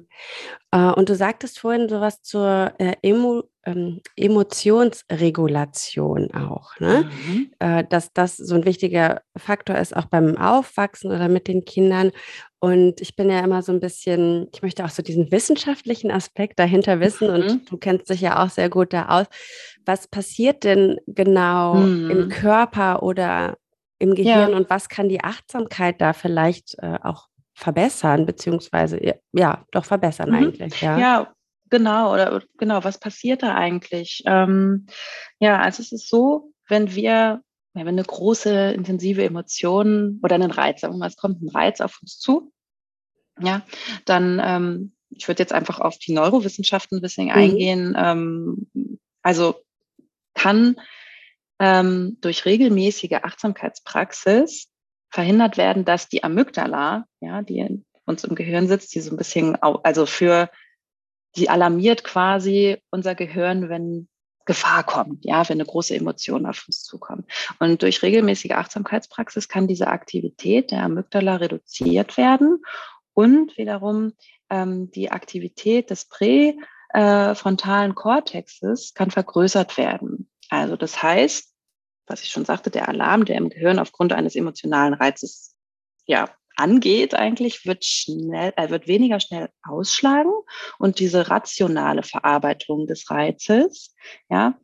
Äh, 0.71 0.93
und 0.93 1.09
du 1.09 1.15
sagtest 1.15 1.59
vorhin 1.59 1.89
sowas 1.89 2.21
zur 2.21 2.73
äh, 2.77 2.95
Emo, 3.01 3.43
ähm, 3.63 4.01
Emotionsregulation 4.15 6.33
auch, 6.33 6.79
ne? 6.79 7.09
Mhm. 7.27 7.51
Äh, 7.59 7.83
dass 7.89 8.13
das 8.13 8.37
so 8.37 8.55
ein 8.55 8.65
wichtiger 8.65 9.21
Faktor 9.37 9.77
ist, 9.77 9.95
auch 9.95 10.05
beim 10.05 10.35
Aufwachsen 10.37 11.11
oder 11.11 11.29
mit 11.29 11.47
den 11.47 11.65
Kindern. 11.65 12.11
Und 12.63 13.01
ich 13.01 13.15
bin 13.15 13.31
ja 13.31 13.39
immer 13.39 13.63
so 13.63 13.71
ein 13.71 13.79
bisschen, 13.79 14.47
ich 14.53 14.61
möchte 14.61 14.85
auch 14.85 14.89
so 14.89 15.01
diesen 15.01 15.31
wissenschaftlichen 15.31 16.11
Aspekt 16.11 16.59
dahinter 16.59 16.99
wissen 16.99 17.27
mhm. 17.27 17.33
und 17.33 17.71
du 17.71 17.77
kennst 17.77 18.07
dich 18.11 18.21
ja 18.21 18.43
auch 18.43 18.49
sehr 18.49 18.69
gut 18.69 18.93
da 18.93 19.07
aus. 19.07 19.25
Was 19.83 20.07
passiert 20.07 20.63
denn 20.63 20.99
genau 21.07 21.73
mhm. 21.73 22.11
im 22.11 22.29
Körper 22.29 23.01
oder 23.01 23.57
im 23.97 24.13
Gehirn 24.13 24.51
ja. 24.51 24.57
und 24.57 24.69
was 24.69 24.89
kann 24.89 25.09
die 25.09 25.23
Achtsamkeit 25.23 25.99
da 26.01 26.13
vielleicht 26.13 26.77
äh, 26.77 26.99
auch 27.01 27.27
verbessern, 27.55 28.27
beziehungsweise 28.27 28.99
ja, 29.31 29.65
doch 29.71 29.85
verbessern 29.85 30.29
mhm. 30.29 30.35
eigentlich, 30.35 30.81
ja. 30.81 30.99
Ja, 30.99 31.33
genau, 31.71 32.13
oder 32.13 32.43
genau, 32.59 32.83
was 32.83 32.99
passiert 32.99 33.41
da 33.41 33.55
eigentlich? 33.55 34.21
Ähm, 34.27 34.85
ja, 35.39 35.59
also 35.59 35.81
es 35.81 35.91
ist 35.91 36.09
so, 36.09 36.51
wenn 36.67 36.93
wir, 36.93 37.41
wenn 37.73 37.87
eine 37.87 38.03
große, 38.03 38.71
intensive 38.71 39.23
Emotion 39.23 40.19
oder 40.23 40.35
einen 40.35 40.51
Reiz, 40.51 40.81
sagen 40.81 40.93
wir 40.93 40.99
mal, 40.99 41.07
es 41.07 41.17
kommt 41.17 41.41
ein 41.41 41.49
Reiz 41.49 41.81
auf 41.81 41.99
uns 42.01 42.19
zu, 42.19 42.51
ja, 43.39 43.61
dann, 44.05 44.41
ähm, 44.43 44.93
ich 45.09 45.27
würde 45.27 45.43
jetzt 45.43 45.53
einfach 45.53 45.79
auf 45.79 45.97
die 45.97 46.13
Neurowissenschaften 46.13 46.97
ein 46.97 47.01
bisschen 47.01 47.27
mhm. 47.27 47.31
eingehen. 47.31 47.95
Ähm, 47.97 48.67
also 49.21 49.55
kann 50.33 50.75
ähm, 51.59 52.17
durch 52.21 52.45
regelmäßige 52.45 53.19
Achtsamkeitspraxis 53.23 54.69
verhindert 55.09 55.57
werden, 55.57 55.85
dass 55.85 56.09
die 56.09 56.23
Amygdala, 56.23 57.05
ja, 57.19 57.41
die 57.41 57.59
in 57.59 57.85
uns 58.05 58.23
im 58.23 58.35
Gehirn 58.35 58.67
sitzt, 58.67 58.95
die 58.95 59.01
so 59.01 59.11
ein 59.11 59.17
bisschen, 59.17 59.55
also 59.61 60.05
für, 60.05 60.49
die 61.35 61.49
alarmiert 61.49 62.03
quasi 62.03 62.77
unser 62.89 63.15
Gehirn, 63.15 63.69
wenn 63.69 64.09
Gefahr 64.45 64.83
kommt, 64.83 65.25
ja, 65.25 65.47
wenn 65.47 65.57
eine 65.57 65.65
große 65.65 65.95
Emotion 65.95 66.45
auf 66.45 66.65
uns 66.67 66.83
zukommt. 66.83 67.29
Und 67.59 67.81
durch 67.81 68.01
regelmäßige 68.01 68.51
Achtsamkeitspraxis 68.51 69.47
kann 69.47 69.67
diese 69.67 69.87
Aktivität 69.87 70.71
der 70.71 70.83
Amygdala 70.83 71.37
reduziert 71.37 72.17
werden 72.17 72.61
und 73.13 73.57
wiederum 73.57 74.13
ähm, 74.49 74.91
die 74.91 75.11
Aktivität 75.11 75.89
des 75.89 76.05
präfrontalen 76.05 77.95
Kortexes 77.95 78.93
kann 78.93 79.11
vergrößert 79.11 79.77
werden. 79.77 80.29
Also 80.49 80.75
das 80.75 81.01
heißt, 81.01 81.53
was 82.07 82.23
ich 82.23 82.29
schon 82.29 82.45
sagte, 82.45 82.69
der 82.69 82.89
Alarm, 82.89 83.25
der 83.25 83.37
im 83.37 83.49
Gehirn 83.49 83.79
aufgrund 83.79 84.13
eines 84.13 84.35
emotionalen 84.35 84.93
Reizes 84.93 85.55
ja 86.05 86.29
angeht, 86.61 87.15
eigentlich 87.15 87.65
wird 87.65 87.83
schnell, 87.83 88.53
er 88.55 88.65
äh, 88.65 88.69
wird 88.69 88.87
weniger 88.87 89.19
schnell 89.19 89.49
ausschlagen 89.63 90.31
und 90.79 90.99
diese 90.99 91.29
rationale 91.29 92.03
Verarbeitung 92.03 92.87
des 92.87 93.09
Reizes, 93.09 93.95
ja, 94.29 94.59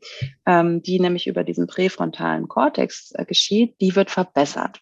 ähm, 0.46 0.82
die 0.82 1.00
nämlich 1.00 1.28
über 1.28 1.44
diesen 1.44 1.68
präfrontalen 1.68 2.48
Kortex 2.48 3.12
äh, 3.16 3.26
geschieht, 3.26 3.76
die 3.82 3.96
wird 3.96 4.12
verbessert. 4.12 4.80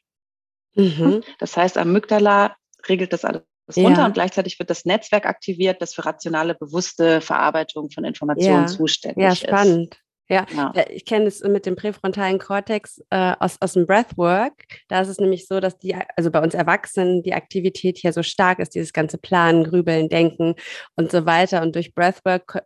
Mhm. 0.76 1.24
Das 1.40 1.56
heißt, 1.56 1.78
Amygdala 1.78 2.56
regelt 2.88 3.14
das 3.14 3.26
alles 3.26 3.44
runter 3.76 4.02
ja. 4.02 4.06
und 4.06 4.14
gleichzeitig 4.14 4.60
wird 4.60 4.70
das 4.70 4.86
Netzwerk 4.86 5.26
aktiviert, 5.26 5.82
das 5.82 5.96
für 5.96 6.06
rationale, 6.06 6.54
bewusste 6.54 7.22
Verarbeitung 7.22 7.90
von 7.90 8.04
Informationen 8.04 8.64
ja. 8.64 8.68
zuständig 8.68 9.26
ist. 9.26 9.42
Ja, 9.42 9.48
spannend. 9.48 9.96
Ist. 9.96 10.05
Ja, 10.28 10.46
ja. 10.56 10.74
ich 10.90 11.06
kenne 11.06 11.28
es 11.28 11.42
mit 11.42 11.66
dem 11.66 11.76
präfrontalen 11.76 12.40
Kortex 12.40 13.04
äh, 13.12 13.34
aus, 13.40 13.58
aus 13.60 13.74
dem 13.74 13.86
Breathwork. 13.86 14.54
Da 14.88 15.02
ist 15.02 15.08
es 15.08 15.20
nämlich 15.20 15.48
so, 15.48 15.60
dass 15.60 15.78
die, 15.78 15.96
also 16.16 16.32
bei 16.32 16.42
uns 16.42 16.56
Erwachsenen, 16.56 17.22
die 17.22 17.34
Aktivität 17.34 18.00
hier 18.00 18.12
so 18.12 18.24
stark 18.24 18.60
ist, 18.60 18.74
dieses 18.74 18.92
ganze 18.92 19.20
Planen, 19.20 19.64
Grübeln, 19.66 20.10
Denken 20.10 20.56
und 20.96 21.12
so 21.12 21.26
weiter. 21.28 21.62
Und 21.62 21.76
durch 21.76 21.94
Breathwork 21.94 22.64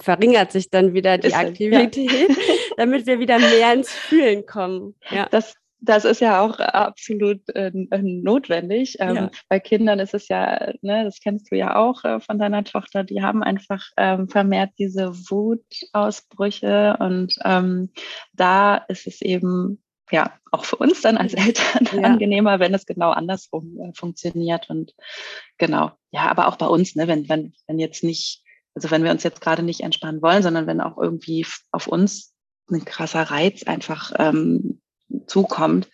verringert 0.00 0.52
sich 0.52 0.70
dann 0.70 0.94
wieder 0.94 1.18
die 1.18 1.28
ist 1.28 1.36
Aktivität, 1.36 2.10
ja. 2.10 2.34
damit 2.76 3.06
wir 3.06 3.18
wieder 3.18 3.38
mehr 3.38 3.74
ins 3.74 3.90
Fühlen 3.90 4.46
kommen. 4.46 4.94
Ja. 5.10 5.26
Das, 5.30 5.54
das 5.80 6.04
ist 6.04 6.20
ja 6.20 6.40
auch 6.40 6.58
absolut 6.58 7.48
äh, 7.54 7.70
notwendig. 7.74 8.96
Ähm, 9.00 9.16
ja. 9.16 9.30
Bei 9.48 9.60
Kindern 9.60 9.98
ist 9.98 10.14
es 10.14 10.28
ja, 10.28 10.72
ne, 10.82 11.04
das 11.04 11.20
kennst 11.20 11.50
du 11.50 11.56
ja 11.56 11.76
auch 11.76 12.04
äh, 12.04 12.20
von 12.20 12.38
deiner 12.38 12.64
Tochter, 12.64 13.04
die 13.04 13.22
haben 13.22 13.42
einfach 13.42 13.84
ähm, 13.96 14.28
vermehrt 14.28 14.70
diese 14.78 15.12
Wutausbrüche 15.30 16.96
und 17.00 17.34
ähm, 17.44 17.90
da 18.34 18.76
ist 18.76 19.06
es 19.06 19.22
eben 19.22 19.82
ja 20.10 20.32
auch 20.50 20.64
für 20.64 20.76
uns 20.76 21.00
dann 21.00 21.16
als 21.16 21.34
Eltern 21.34 21.88
ja. 21.92 22.02
angenehmer, 22.02 22.60
wenn 22.60 22.74
es 22.74 22.86
genau 22.86 23.10
andersrum 23.10 23.78
äh, 23.80 23.92
funktioniert 23.94 24.68
und 24.68 24.94
genau, 25.58 25.92
ja, 26.10 26.28
aber 26.30 26.48
auch 26.48 26.56
bei 26.56 26.66
uns, 26.66 26.94
ne, 26.96 27.08
wenn, 27.08 27.28
wenn, 27.28 27.54
wenn 27.66 27.78
jetzt 27.78 28.04
nicht, 28.04 28.44
also 28.74 28.90
wenn 28.90 29.04
wir 29.04 29.10
uns 29.10 29.22
jetzt 29.22 29.40
gerade 29.40 29.62
nicht 29.62 29.80
entspannen 29.80 30.22
wollen, 30.22 30.42
sondern 30.42 30.66
wenn 30.66 30.80
auch 30.80 30.98
irgendwie 30.98 31.46
auf 31.70 31.86
uns 31.86 32.34
ein 32.70 32.84
krasser 32.84 33.22
Reiz 33.22 33.64
einfach 33.64 34.12
ähm, 34.18 34.69
zukommt, 35.30 35.88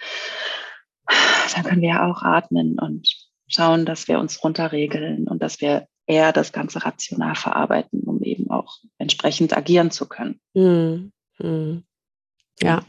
dann 1.55 1.65
können 1.65 1.83
wir 1.83 1.91
ja 1.91 2.11
auch 2.11 2.23
atmen 2.23 2.79
und 2.79 3.09
schauen, 3.47 3.87
dass 3.87 4.09
wir 4.09 4.19
uns 4.19 4.43
runterregeln 4.43 5.29
und 5.29 5.43
dass 5.43 5.61
wir 5.61 5.87
eher 6.07 6.33
das 6.33 6.53
Ganze 6.53 6.85
rational 6.85 7.35
verarbeiten, 7.35 8.01
um 8.01 8.23
eben 8.23 8.51
auch 8.51 8.79
entsprechend 8.99 9.57
agieren 9.57 9.91
zu 9.91 10.09
können. 10.09 10.41
Mhm. 10.55 11.13
Mhm. 11.39 11.85
Ja. 12.61 12.83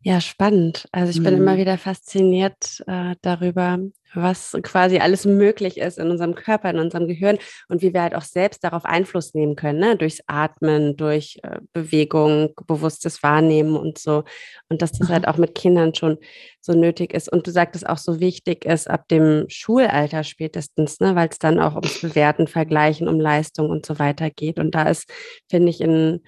Ja, 0.00 0.20
spannend. 0.20 0.88
Also 0.92 1.10
ich 1.10 1.24
bin 1.24 1.36
immer 1.36 1.54
mhm. 1.54 1.58
wieder 1.58 1.78
fasziniert 1.78 2.82
äh, 2.86 3.16
darüber, 3.22 3.78
was 4.14 4.56
quasi 4.62 4.98
alles 4.98 5.24
möglich 5.24 5.78
ist 5.78 5.98
in 5.98 6.10
unserem 6.10 6.34
Körper, 6.34 6.70
in 6.70 6.78
unserem 6.78 7.06
Gehirn 7.06 7.38
und 7.68 7.82
wie 7.82 7.92
wir 7.92 8.02
halt 8.02 8.14
auch 8.14 8.22
selbst 8.22 8.64
darauf 8.64 8.84
Einfluss 8.84 9.34
nehmen 9.34 9.56
können, 9.56 9.78
ne? 9.78 9.96
durchs 9.96 10.20
Atmen, 10.26 10.96
durch 10.96 11.38
äh, 11.42 11.60
Bewegung, 11.72 12.54
bewusstes 12.66 13.22
Wahrnehmen 13.22 13.76
und 13.76 13.98
so. 13.98 14.24
Und 14.68 14.82
dass 14.82 14.92
das 14.92 15.08
halt 15.08 15.28
auch 15.28 15.36
mit 15.36 15.54
Kindern 15.54 15.94
schon 15.94 16.18
so 16.60 16.72
nötig 16.72 17.12
ist. 17.12 17.30
Und 17.30 17.46
du 17.46 17.50
sagtest 17.50 17.86
auch 17.88 17.98
so 17.98 18.20
wichtig 18.20 18.64
ist 18.64 18.88
ab 18.88 19.08
dem 19.08 19.44
Schulalter 19.48 20.24
spätestens, 20.24 21.00
ne? 21.00 21.14
weil 21.14 21.28
es 21.28 21.38
dann 21.38 21.60
auch 21.60 21.74
ums 21.74 22.00
Bewerten, 22.00 22.46
Vergleichen, 22.46 23.08
um 23.08 23.20
Leistung 23.20 23.70
und 23.70 23.86
so 23.86 23.98
weiter 23.98 24.30
geht. 24.30 24.58
Und 24.58 24.74
da 24.74 24.84
ist, 24.88 25.10
finde 25.48 25.70
ich, 25.70 25.80
in 25.80 26.20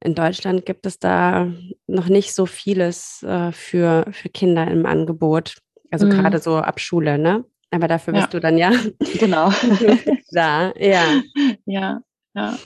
in 0.00 0.14
Deutschland 0.14 0.64
gibt 0.64 0.86
es 0.86 0.98
da 0.98 1.52
noch 1.86 2.08
nicht 2.08 2.32
so 2.32 2.46
vieles 2.46 3.22
äh, 3.24 3.50
für, 3.50 4.06
für 4.12 4.28
Kinder 4.28 4.68
im 4.68 4.86
Angebot. 4.86 5.56
Also 5.90 6.06
mhm. 6.06 6.10
gerade 6.10 6.38
so 6.38 6.56
ab 6.56 6.80
Schule, 6.80 7.18
ne? 7.18 7.44
Aber 7.70 7.88
dafür 7.88 8.14
bist 8.14 8.26
ja. 8.26 8.30
du 8.30 8.40
dann 8.40 8.56
ja 8.56 8.72
genau 9.18 9.50
da, 10.30 10.72
ja. 10.76 11.22
Ja, 11.66 12.00
ja. 12.34 12.58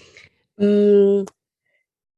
Mm, 0.57 1.25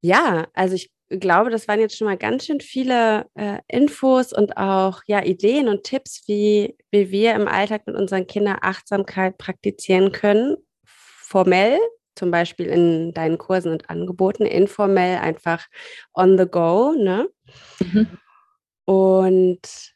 ja, 0.01 0.47
also 0.53 0.75
ich 0.75 0.91
glaube, 1.09 1.49
das 1.49 1.67
waren 1.67 1.79
jetzt 1.79 1.97
schon 1.97 2.05
mal 2.05 2.17
ganz 2.17 2.45
schön 2.45 2.61
viele 2.61 3.25
äh, 3.35 3.59
Infos 3.67 4.33
und 4.33 4.57
auch 4.57 5.01
ja 5.07 5.23
Ideen 5.23 5.67
und 5.67 5.83
Tipps, 5.83 6.23
wie, 6.27 6.75
wie 6.91 7.11
wir 7.11 7.33
im 7.33 7.47
Alltag 7.47 7.87
mit 7.87 7.95
unseren 7.95 8.27
Kindern 8.27 8.57
Achtsamkeit 8.61 9.37
praktizieren 9.37 10.11
können. 10.11 10.57
Formell, 10.85 11.79
zum 12.15 12.31
Beispiel 12.31 12.67
in 12.67 13.13
deinen 13.13 13.37
Kursen 13.37 13.71
und 13.71 13.89
Angeboten, 13.89 14.45
informell 14.45 15.17
einfach 15.17 15.65
on 16.13 16.37
the 16.37 16.45
go, 16.45 16.93
ne? 16.93 17.27
Mhm. 17.79 18.07
Und 18.85 19.94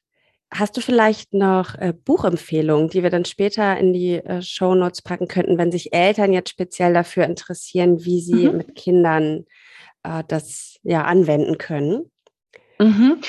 hast 0.51 0.77
du 0.77 0.81
vielleicht 0.81 1.33
noch 1.33 1.75
äh, 1.75 1.93
Buchempfehlungen, 1.93 2.89
die 2.89 3.03
wir 3.03 3.09
dann 3.09 3.25
später 3.25 3.77
in 3.77 3.93
die 3.93 4.15
äh, 4.15 4.41
Show 4.41 4.75
Notes 4.75 5.01
packen 5.01 5.27
könnten, 5.27 5.57
wenn 5.57 5.71
sich 5.71 5.93
Eltern 5.93 6.33
jetzt 6.33 6.49
speziell 6.49 6.93
dafür 6.93 7.25
interessieren, 7.25 8.03
wie 8.03 8.21
sie 8.21 8.47
mhm. 8.47 8.57
mit 8.57 8.75
Kindern 8.75 9.45
äh, 10.03 10.23
das 10.27 10.79
ja 10.83 11.03
anwenden 11.03 11.57
können? 11.57 12.09
Mhm. 12.79 13.21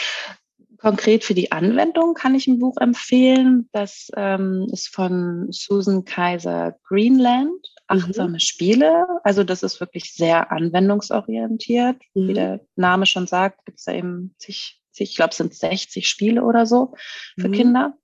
Konkret 0.79 1.25
für 1.25 1.35
die 1.35 1.53
Anwendung 1.53 2.15
kann 2.15 2.35
ich 2.35 2.47
ein 2.47 2.59
Buch 2.59 2.79
empfehlen. 2.79 3.69
Das 3.73 4.11
ähm, 4.17 4.67
ist 4.73 4.89
von 4.89 5.49
Susan 5.51 6.07
Kaiser 6.07 6.77
Greenland, 6.89 7.67
Achtsame 7.87 8.35
mhm. 8.35 8.41
Spiele. 8.41 9.07
Also 9.23 9.45
das 9.45 9.63
ist 9.63 9.79
wirklich 9.81 10.15
sehr 10.15 10.51
anwendungsorientiert. 10.51 11.97
Mhm. 12.15 12.29
Wie 12.29 12.33
der 12.33 12.61
Name 12.77 13.05
schon 13.05 13.27
sagt, 13.27 13.67
gibt 13.67 13.79
es 13.79 13.85
da 13.85 13.93
eben 13.93 14.35
zig 14.39 14.80
ich 14.97 15.17
glaube, 15.17 15.31
es 15.31 15.37
sind 15.37 15.55
60 15.55 16.09
Spiele 16.09 16.43
oder 16.43 16.67
so 16.67 16.95
für 17.39 17.49
mhm. 17.49 17.53
Kinder. 17.53 17.95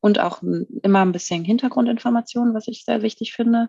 Und 0.00 0.20
auch 0.20 0.42
immer 0.42 1.04
ein 1.04 1.10
bisschen 1.10 1.44
Hintergrundinformationen, 1.44 2.54
was 2.54 2.68
ich 2.68 2.84
sehr 2.84 3.02
wichtig 3.02 3.32
finde. 3.32 3.68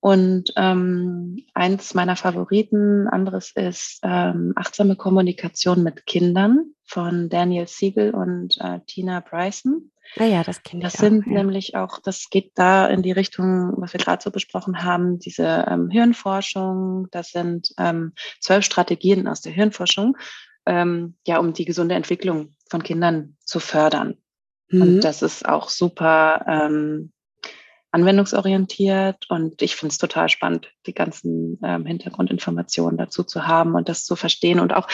Und 0.00 0.52
ähm, 0.56 1.44
eins 1.54 1.94
meiner 1.94 2.16
Favoriten, 2.16 3.08
anderes 3.08 3.52
ist 3.54 4.00
ähm, 4.02 4.52
Achtsame 4.54 4.96
Kommunikation 4.96 5.82
mit 5.82 6.04
Kindern 6.04 6.74
von 6.84 7.30
Daniel 7.30 7.66
Siegel 7.66 8.14
und 8.14 8.58
äh, 8.60 8.80
Tina 8.86 9.20
Bryson. 9.20 9.90
Ah 10.18 10.24
ja, 10.24 10.44
das 10.44 10.62
kenne 10.62 10.82
ich. 10.82 10.92
Das 10.92 11.00
sind 11.00 11.22
auch, 11.24 11.26
ja. 11.26 11.32
nämlich 11.38 11.74
auch, 11.74 11.98
das 12.00 12.28
geht 12.28 12.52
da 12.54 12.86
in 12.86 13.02
die 13.02 13.12
Richtung, 13.12 13.72
was 13.78 13.94
wir 13.94 13.98
gerade 13.98 14.22
so 14.22 14.30
besprochen 14.30 14.84
haben, 14.84 15.18
diese 15.18 15.64
ähm, 15.68 15.88
Hirnforschung. 15.88 17.08
Das 17.10 17.30
sind 17.30 17.72
ähm, 17.78 18.12
zwölf 18.40 18.64
Strategien 18.64 19.26
aus 19.26 19.40
der 19.40 19.52
Hirnforschung, 19.52 20.18
ähm, 20.66 21.16
ja, 21.26 21.38
um 21.38 21.52
die 21.52 21.64
gesunde 21.64 21.94
Entwicklung 21.94 22.54
von 22.68 22.82
Kindern 22.82 23.36
zu 23.44 23.60
fördern. 23.60 24.16
Mhm. 24.68 24.82
Und 24.82 25.00
das 25.00 25.22
ist 25.22 25.46
auch 25.46 25.68
super 25.68 26.44
ähm, 26.48 27.12
anwendungsorientiert 27.90 29.30
und 29.30 29.62
ich 29.62 29.76
finde 29.76 29.92
es 29.92 29.98
total 29.98 30.28
spannend, 30.28 30.72
die 30.86 30.94
ganzen 30.94 31.60
ähm, 31.62 31.86
Hintergrundinformationen 31.86 32.98
dazu 32.98 33.22
zu 33.22 33.46
haben 33.46 33.76
und 33.76 33.88
das 33.88 34.04
zu 34.04 34.16
verstehen 34.16 34.58
und 34.58 34.72
auch 34.72 34.88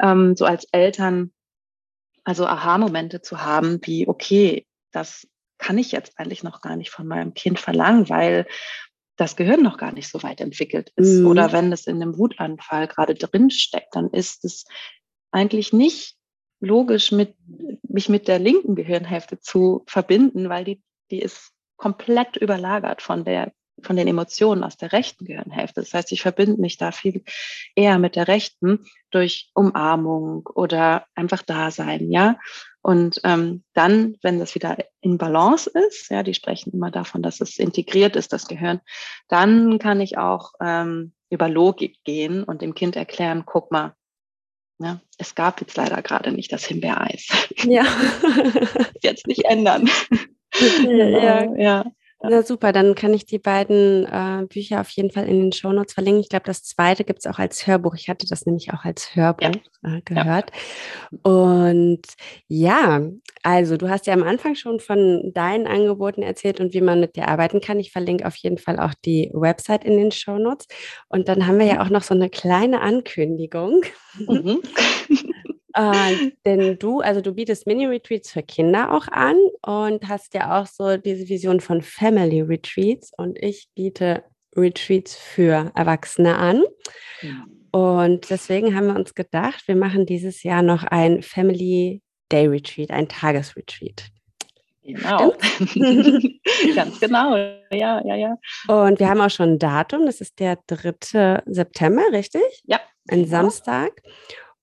ähm, 0.00 0.34
so 0.34 0.46
als 0.46 0.66
Eltern 0.72 1.30
also 2.24 2.46
Aha-Momente 2.46 3.22
zu 3.22 3.42
haben, 3.42 3.78
wie 3.84 4.08
okay, 4.08 4.66
das 4.90 5.28
kann 5.58 5.78
ich 5.78 5.92
jetzt 5.92 6.18
eigentlich 6.18 6.42
noch 6.42 6.60
gar 6.60 6.76
nicht 6.76 6.90
von 6.90 7.06
meinem 7.06 7.34
Kind 7.34 7.60
verlangen, 7.60 8.08
weil 8.08 8.46
das 9.16 9.36
Gehirn 9.36 9.62
noch 9.62 9.76
gar 9.76 9.92
nicht 9.92 10.08
so 10.08 10.22
weit 10.22 10.40
entwickelt 10.40 10.92
ist. 10.96 11.20
Mhm. 11.20 11.26
Oder 11.26 11.52
wenn 11.52 11.72
es 11.72 11.86
in 11.86 12.02
einem 12.02 12.18
Wutanfall 12.18 12.88
gerade 12.88 13.14
drin 13.14 13.50
steckt, 13.50 13.94
dann 13.94 14.10
ist 14.10 14.44
es 14.44 14.64
eigentlich 15.30 15.72
nicht 15.72 16.16
logisch, 16.60 17.12
mit, 17.12 17.34
mich 17.88 18.08
mit 18.08 18.28
der 18.28 18.38
linken 18.38 18.74
Gehirnhälfte 18.74 19.40
zu 19.40 19.82
verbinden, 19.86 20.48
weil 20.48 20.64
die, 20.64 20.82
die 21.10 21.20
ist 21.20 21.52
komplett 21.76 22.36
überlagert 22.36 23.00
von 23.00 23.24
der 23.24 23.52
von 23.82 23.96
den 23.96 24.08
Emotionen 24.08 24.64
aus 24.64 24.76
der 24.76 24.92
rechten 24.92 25.24
Gehirnhälfte. 25.24 25.80
Das 25.80 25.94
heißt, 25.94 26.12
ich 26.12 26.22
verbinde 26.22 26.60
mich 26.60 26.76
da 26.76 26.92
viel 26.92 27.24
eher 27.74 27.98
mit 27.98 28.16
der 28.16 28.28
rechten 28.28 28.84
durch 29.10 29.50
Umarmung 29.54 30.46
oder 30.54 31.06
einfach 31.14 31.42
Dasein, 31.42 32.10
ja. 32.10 32.38
Und 32.82 33.20
ähm, 33.24 33.62
dann, 33.74 34.16
wenn 34.22 34.38
das 34.38 34.54
wieder 34.54 34.78
in 35.00 35.18
Balance 35.18 35.70
ist, 35.88 36.10
ja, 36.10 36.22
die 36.22 36.34
sprechen 36.34 36.72
immer 36.72 36.90
davon, 36.90 37.22
dass 37.22 37.40
es 37.40 37.58
integriert 37.58 38.16
ist, 38.16 38.32
das 38.32 38.46
Gehirn, 38.46 38.80
dann 39.28 39.78
kann 39.78 40.00
ich 40.00 40.16
auch 40.16 40.52
ähm, 40.60 41.12
über 41.28 41.48
Logik 41.48 42.02
gehen 42.04 42.42
und 42.42 42.62
dem 42.62 42.74
Kind 42.74 42.96
erklären, 42.96 43.44
guck 43.44 43.70
mal, 43.70 43.94
ja, 44.80 45.00
es 45.18 45.34
gab 45.34 45.60
jetzt 45.60 45.76
leider 45.76 46.00
gerade 46.00 46.32
nicht 46.32 46.52
das 46.52 46.64
Himbeereis. 46.64 47.28
Ja. 47.64 47.84
jetzt 49.02 49.26
nicht 49.26 49.44
ändern. 49.44 49.88
Ja, 50.58 50.66
genau, 50.82 51.20
ja. 51.20 51.56
Ja. 51.56 51.84
Super, 52.42 52.72
dann 52.72 52.94
kann 52.94 53.14
ich 53.14 53.24
die 53.24 53.38
beiden 53.38 54.04
äh, 54.04 54.46
Bücher 54.46 54.82
auf 54.82 54.90
jeden 54.90 55.10
Fall 55.10 55.26
in 55.26 55.40
den 55.40 55.52
Shownotes 55.52 55.94
verlinken. 55.94 56.20
Ich 56.20 56.28
glaube, 56.28 56.44
das 56.44 56.62
zweite 56.62 57.04
gibt 57.04 57.20
es 57.20 57.26
auch 57.26 57.38
als 57.38 57.66
Hörbuch. 57.66 57.94
Ich 57.94 58.10
hatte 58.10 58.26
das 58.28 58.44
nämlich 58.44 58.72
auch 58.74 58.84
als 58.84 59.16
Hörbuch 59.16 59.48
ja. 59.82 59.96
äh, 59.96 60.02
gehört. 60.04 60.50
Ja. 61.10 61.18
Und 61.30 62.02
ja, 62.46 63.00
also 63.42 63.78
du 63.78 63.88
hast 63.88 64.06
ja 64.06 64.12
am 64.12 64.22
Anfang 64.22 64.54
schon 64.54 64.80
von 64.80 65.32
deinen 65.32 65.66
Angeboten 65.66 66.22
erzählt 66.22 66.60
und 66.60 66.74
wie 66.74 66.82
man 66.82 67.00
mit 67.00 67.16
dir 67.16 67.26
arbeiten 67.26 67.62
kann. 67.62 67.80
Ich 67.80 67.90
verlinke 67.90 68.26
auf 68.26 68.36
jeden 68.36 68.58
Fall 68.58 68.78
auch 68.78 68.92
die 69.04 69.30
Website 69.32 69.84
in 69.84 69.96
den 69.96 70.12
Shownotes. 70.12 70.66
Und 71.08 71.28
dann 71.28 71.46
haben 71.46 71.58
wir 71.58 71.66
ja 71.66 71.76
mhm. 71.76 71.80
auch 71.80 71.90
noch 71.90 72.02
so 72.02 72.14
eine 72.14 72.28
kleine 72.28 72.82
Ankündigung. 72.82 73.82
Mhm. 74.18 74.60
Äh, 75.80 76.32
denn 76.44 76.78
du, 76.78 77.00
also 77.00 77.20
du 77.20 77.32
bietest 77.32 77.66
Mini-Retreats 77.66 78.32
für 78.32 78.42
Kinder 78.42 78.92
auch 78.92 79.08
an 79.08 79.36
und 79.62 80.06
hast 80.08 80.34
ja 80.34 80.60
auch 80.60 80.66
so 80.66 80.96
diese 80.96 81.28
Vision 81.28 81.60
von 81.60 81.80
Family 81.80 82.42
Retreats 82.42 83.12
und 83.16 83.42
ich 83.42 83.68
biete 83.74 84.24
Retreats 84.56 85.14
für 85.16 85.72
Erwachsene 85.74 86.36
an. 86.36 86.62
Ja. 87.22 87.44
Und 87.72 88.28
deswegen 88.30 88.74
haben 88.74 88.88
wir 88.88 88.96
uns 88.96 89.14
gedacht, 89.14 89.66
wir 89.68 89.76
machen 89.76 90.04
dieses 90.04 90.42
Jahr 90.42 90.62
noch 90.62 90.82
ein 90.84 91.22
Family 91.22 92.02
Day 92.30 92.46
Retreat, 92.46 92.90
ein 92.90 93.08
Tagesretreat. 93.08 94.10
Genau. 94.82 95.34
Ganz 96.74 96.98
genau. 97.00 97.36
Ja, 97.70 98.02
ja, 98.04 98.14
ja. 98.16 98.36
Und 98.66 98.98
wir 98.98 99.08
haben 99.08 99.20
auch 99.20 99.30
schon 99.30 99.50
ein 99.50 99.58
Datum, 99.58 100.06
das 100.06 100.20
ist 100.20 100.40
der 100.40 100.58
3. 100.66 101.42
September, 101.46 102.02
richtig? 102.12 102.42
Ja. 102.64 102.80
Ein 103.08 103.24
genau. 103.24 103.30
Samstag. 103.30 104.02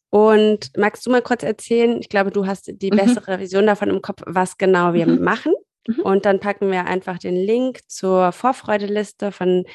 Und 0.10 0.72
magst 0.78 1.06
du 1.06 1.12
mal 1.12 1.22
kurz 1.22 1.44
erzählen, 1.44 2.00
ich 2.00 2.10
glaube, 2.10 2.32
du 2.32 2.46
hast 2.48 2.72
die 2.82 2.92
mhm. 2.92 2.98
bessere 2.98 3.40
Vision 3.40 3.68
davon 3.68 3.90
im 3.90 4.02
Kopf, 4.02 4.24
was 4.26 4.58
genau 4.58 4.94
wir 4.94 5.08
mhm. 5.08 5.24
machen. 5.24 5.54
Mhm. 5.88 6.00
Und 6.02 6.26
dann 6.26 6.40
packen 6.40 6.72
wir 6.72 6.86
einfach 6.86 7.18
den 7.18 7.36
Link 7.36 7.80
zur 7.88 8.32
Vorfreudeliste 8.32 9.32
von 9.32 9.66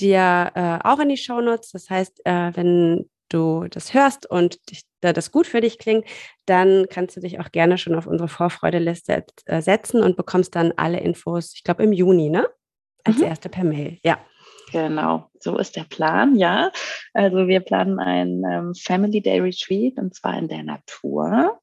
dir 0.00 0.52
äh, 0.54 0.78
auch 0.82 0.98
in 0.98 1.08
die 1.08 1.16
Shownotes. 1.16 1.70
Das 1.72 1.90
heißt, 1.90 2.20
äh, 2.24 2.52
wenn 2.54 3.08
du 3.28 3.66
das 3.70 3.94
hörst 3.94 4.28
und 4.28 4.70
dich, 4.70 4.82
da 5.00 5.12
das 5.12 5.32
gut 5.32 5.46
für 5.46 5.60
dich 5.60 5.78
klingt, 5.78 6.06
dann 6.46 6.86
kannst 6.90 7.16
du 7.16 7.20
dich 7.20 7.40
auch 7.40 7.50
gerne 7.50 7.78
schon 7.78 7.94
auf 7.94 8.06
unsere 8.06 8.28
Vorfreudeliste 8.28 9.24
äh, 9.46 9.62
setzen 9.62 10.02
und 10.02 10.16
bekommst 10.16 10.54
dann 10.54 10.72
alle 10.76 11.00
Infos, 11.00 11.52
ich 11.54 11.64
glaube 11.64 11.82
im 11.82 11.92
Juni, 11.92 12.28
ne? 12.28 12.48
Als 13.04 13.18
mhm. 13.18 13.24
erste 13.24 13.48
per 13.48 13.64
Mail, 13.64 13.98
ja. 14.04 14.18
Genau, 14.72 15.30
so 15.38 15.58
ist 15.58 15.76
der 15.76 15.84
Plan, 15.84 16.34
ja. 16.36 16.72
Also 17.12 17.46
wir 17.46 17.60
planen 17.60 17.98
ein 17.98 18.42
ähm, 18.50 18.74
Family 18.74 19.20
Day 19.20 19.40
Retreat 19.40 19.98
und 19.98 20.14
zwar 20.14 20.38
in 20.38 20.48
der 20.48 20.62
Natur. 20.62 21.60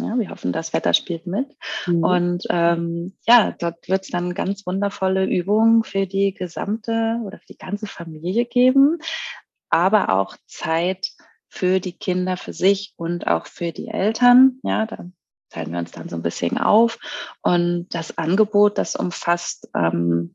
Ja, 0.00 0.18
wir 0.18 0.30
hoffen, 0.30 0.52
das 0.52 0.72
Wetter 0.72 0.92
spielt 0.92 1.26
mit. 1.26 1.56
Mhm. 1.86 2.04
Und 2.04 2.44
ähm, 2.50 3.16
ja, 3.26 3.52
dort 3.58 3.88
wird 3.88 4.04
es 4.04 4.10
dann 4.10 4.34
ganz 4.34 4.66
wundervolle 4.66 5.24
Übungen 5.24 5.82
für 5.82 6.06
die 6.06 6.34
gesamte 6.34 7.20
oder 7.24 7.38
für 7.38 7.46
die 7.46 7.58
ganze 7.58 7.86
Familie 7.86 8.44
geben, 8.44 8.98
aber 9.70 10.10
auch 10.10 10.36
Zeit 10.46 11.08
für 11.48 11.80
die 11.80 11.96
Kinder, 11.96 12.36
für 12.36 12.52
sich 12.52 12.92
und 12.96 13.26
auch 13.26 13.46
für 13.46 13.72
die 13.72 13.88
Eltern. 13.88 14.60
Ja, 14.62 14.86
da 14.86 15.06
teilen 15.50 15.72
wir 15.72 15.78
uns 15.78 15.90
dann 15.92 16.08
so 16.08 16.16
ein 16.16 16.22
bisschen 16.22 16.58
auf. 16.58 16.98
Und 17.42 17.88
das 17.90 18.18
Angebot, 18.18 18.78
das 18.78 18.94
umfasst 18.94 19.68
ähm, 19.74 20.34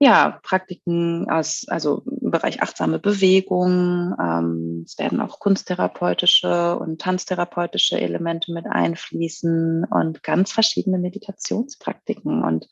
ja, 0.00 0.38
Praktiken 0.44 1.28
aus, 1.28 1.64
also 1.66 2.04
im 2.20 2.30
Bereich 2.30 2.62
achtsame 2.62 3.00
Bewegung. 3.00 4.14
Ähm, 4.20 4.84
es 4.86 4.96
werden 4.96 5.20
auch 5.20 5.40
kunsttherapeutische 5.40 6.78
und 6.78 7.00
tanztherapeutische 7.00 8.00
Elemente 8.00 8.52
mit 8.52 8.66
einfließen 8.66 9.84
und 9.84 10.22
ganz 10.22 10.52
verschiedene 10.52 10.98
Meditationspraktiken. 10.98 12.44
Und 12.44 12.68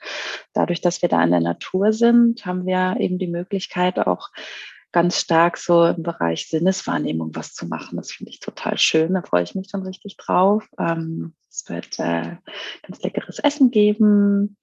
dadurch, 0.52 0.80
dass 0.80 1.02
wir 1.02 1.08
da 1.08 1.22
in 1.24 1.32
der 1.32 1.40
Natur 1.40 1.92
sind, 1.92 2.46
haben 2.46 2.64
wir 2.64 2.96
eben 3.00 3.18
die 3.18 3.26
Möglichkeit 3.26 3.98
auch 3.98 4.30
ganz 4.92 5.18
stark 5.18 5.58
so 5.58 5.84
im 5.84 6.04
Bereich 6.04 6.48
Sinneswahrnehmung 6.48 7.34
was 7.34 7.54
zu 7.54 7.66
machen. 7.66 7.96
Das 7.96 8.12
finde 8.12 8.30
ich 8.30 8.38
total 8.38 8.78
schön. 8.78 9.14
Da 9.14 9.22
freue 9.22 9.42
ich 9.42 9.56
mich 9.56 9.68
schon 9.68 9.82
richtig 9.82 10.16
drauf. 10.16 10.64
Ähm, 10.78 11.34
es 11.50 11.68
wird 11.68 11.98
äh, 11.98 12.36
ganz 12.82 13.02
leckeres 13.02 13.40
Essen 13.40 13.72
geben. 13.72 14.56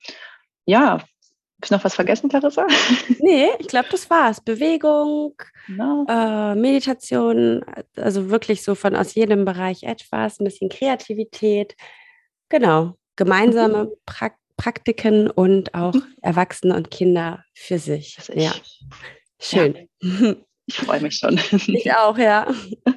Ja, 0.65 1.03
habe 1.57 1.65
ich 1.65 1.71
noch 1.71 1.83
was 1.83 1.95
vergessen, 1.95 2.29
Clarissa? 2.29 2.67
Nee, 3.19 3.47
ich 3.59 3.67
glaube, 3.67 3.87
das 3.91 4.09
war's. 4.09 4.41
Bewegung, 4.41 5.35
genau. 5.67 6.05
äh, 6.07 6.55
Meditation, 6.55 7.63
also 7.95 8.29
wirklich 8.29 8.63
so 8.63 8.75
von 8.75 8.95
aus 8.95 9.15
jedem 9.15 9.45
Bereich 9.45 9.83
etwas, 9.83 10.39
ein 10.39 10.45
bisschen 10.45 10.69
Kreativität. 10.69 11.75
Genau. 12.49 12.95
Gemeinsame 13.15 13.85
mhm. 13.85 13.89
Prak 14.05 14.35
Praktiken 14.55 15.31
und 15.31 15.73
auch 15.73 15.93
mhm. 15.93 16.03
Erwachsene 16.21 16.75
und 16.75 16.91
Kinder 16.91 17.43
für 17.53 17.79
sich. 17.79 18.17
Ja. 18.33 18.53
Schön. 19.39 19.89
Ja. 20.01 20.35
Ich 20.65 20.77
freue 20.77 21.01
mich 21.01 21.17
schon. 21.17 21.37
Ich 21.51 21.91
auch, 21.91 22.17
ja. 22.17 22.47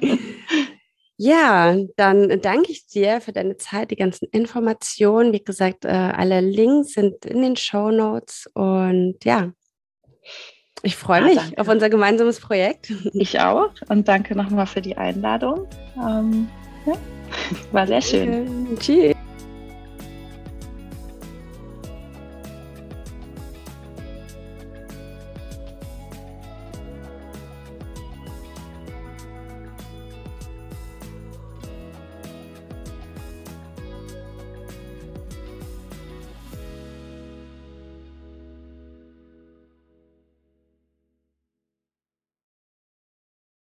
Ja, 1.19 1.75
dann 1.95 2.41
danke 2.41 2.71
ich 2.71 2.85
dir 2.85 3.21
für 3.21 3.33
deine 3.33 3.57
Zeit, 3.57 3.89
die 3.89 3.95
ganzen 3.95 4.27
Informationen. 4.31 5.33
Wie 5.33 5.43
gesagt, 5.43 5.83
äh, 5.83 5.89
alle 5.89 6.41
Links 6.41 6.93
sind 6.93 7.25
in 7.25 7.41
den 7.41 7.55
Show 7.55 7.89
Notes 7.89 8.47
und 8.53 9.17
ja, 9.23 9.51
ich 10.83 10.95
freue 10.95 11.23
mich 11.23 11.37
danke. 11.37 11.59
auf 11.59 11.67
unser 11.67 11.89
gemeinsames 11.89 12.39
Projekt. 12.39 12.93
Ich 13.13 13.39
auch 13.39 13.71
und 13.89 14.07
danke 14.07 14.35
nochmal 14.35 14.67
für 14.67 14.81
die 14.81 14.95
Einladung. 14.95 15.67
Ähm, 15.95 16.47
ja, 16.85 16.93
war 17.71 17.87
sehr 17.87 18.01
schön. 18.01 18.77
Tschüss. 18.79 19.16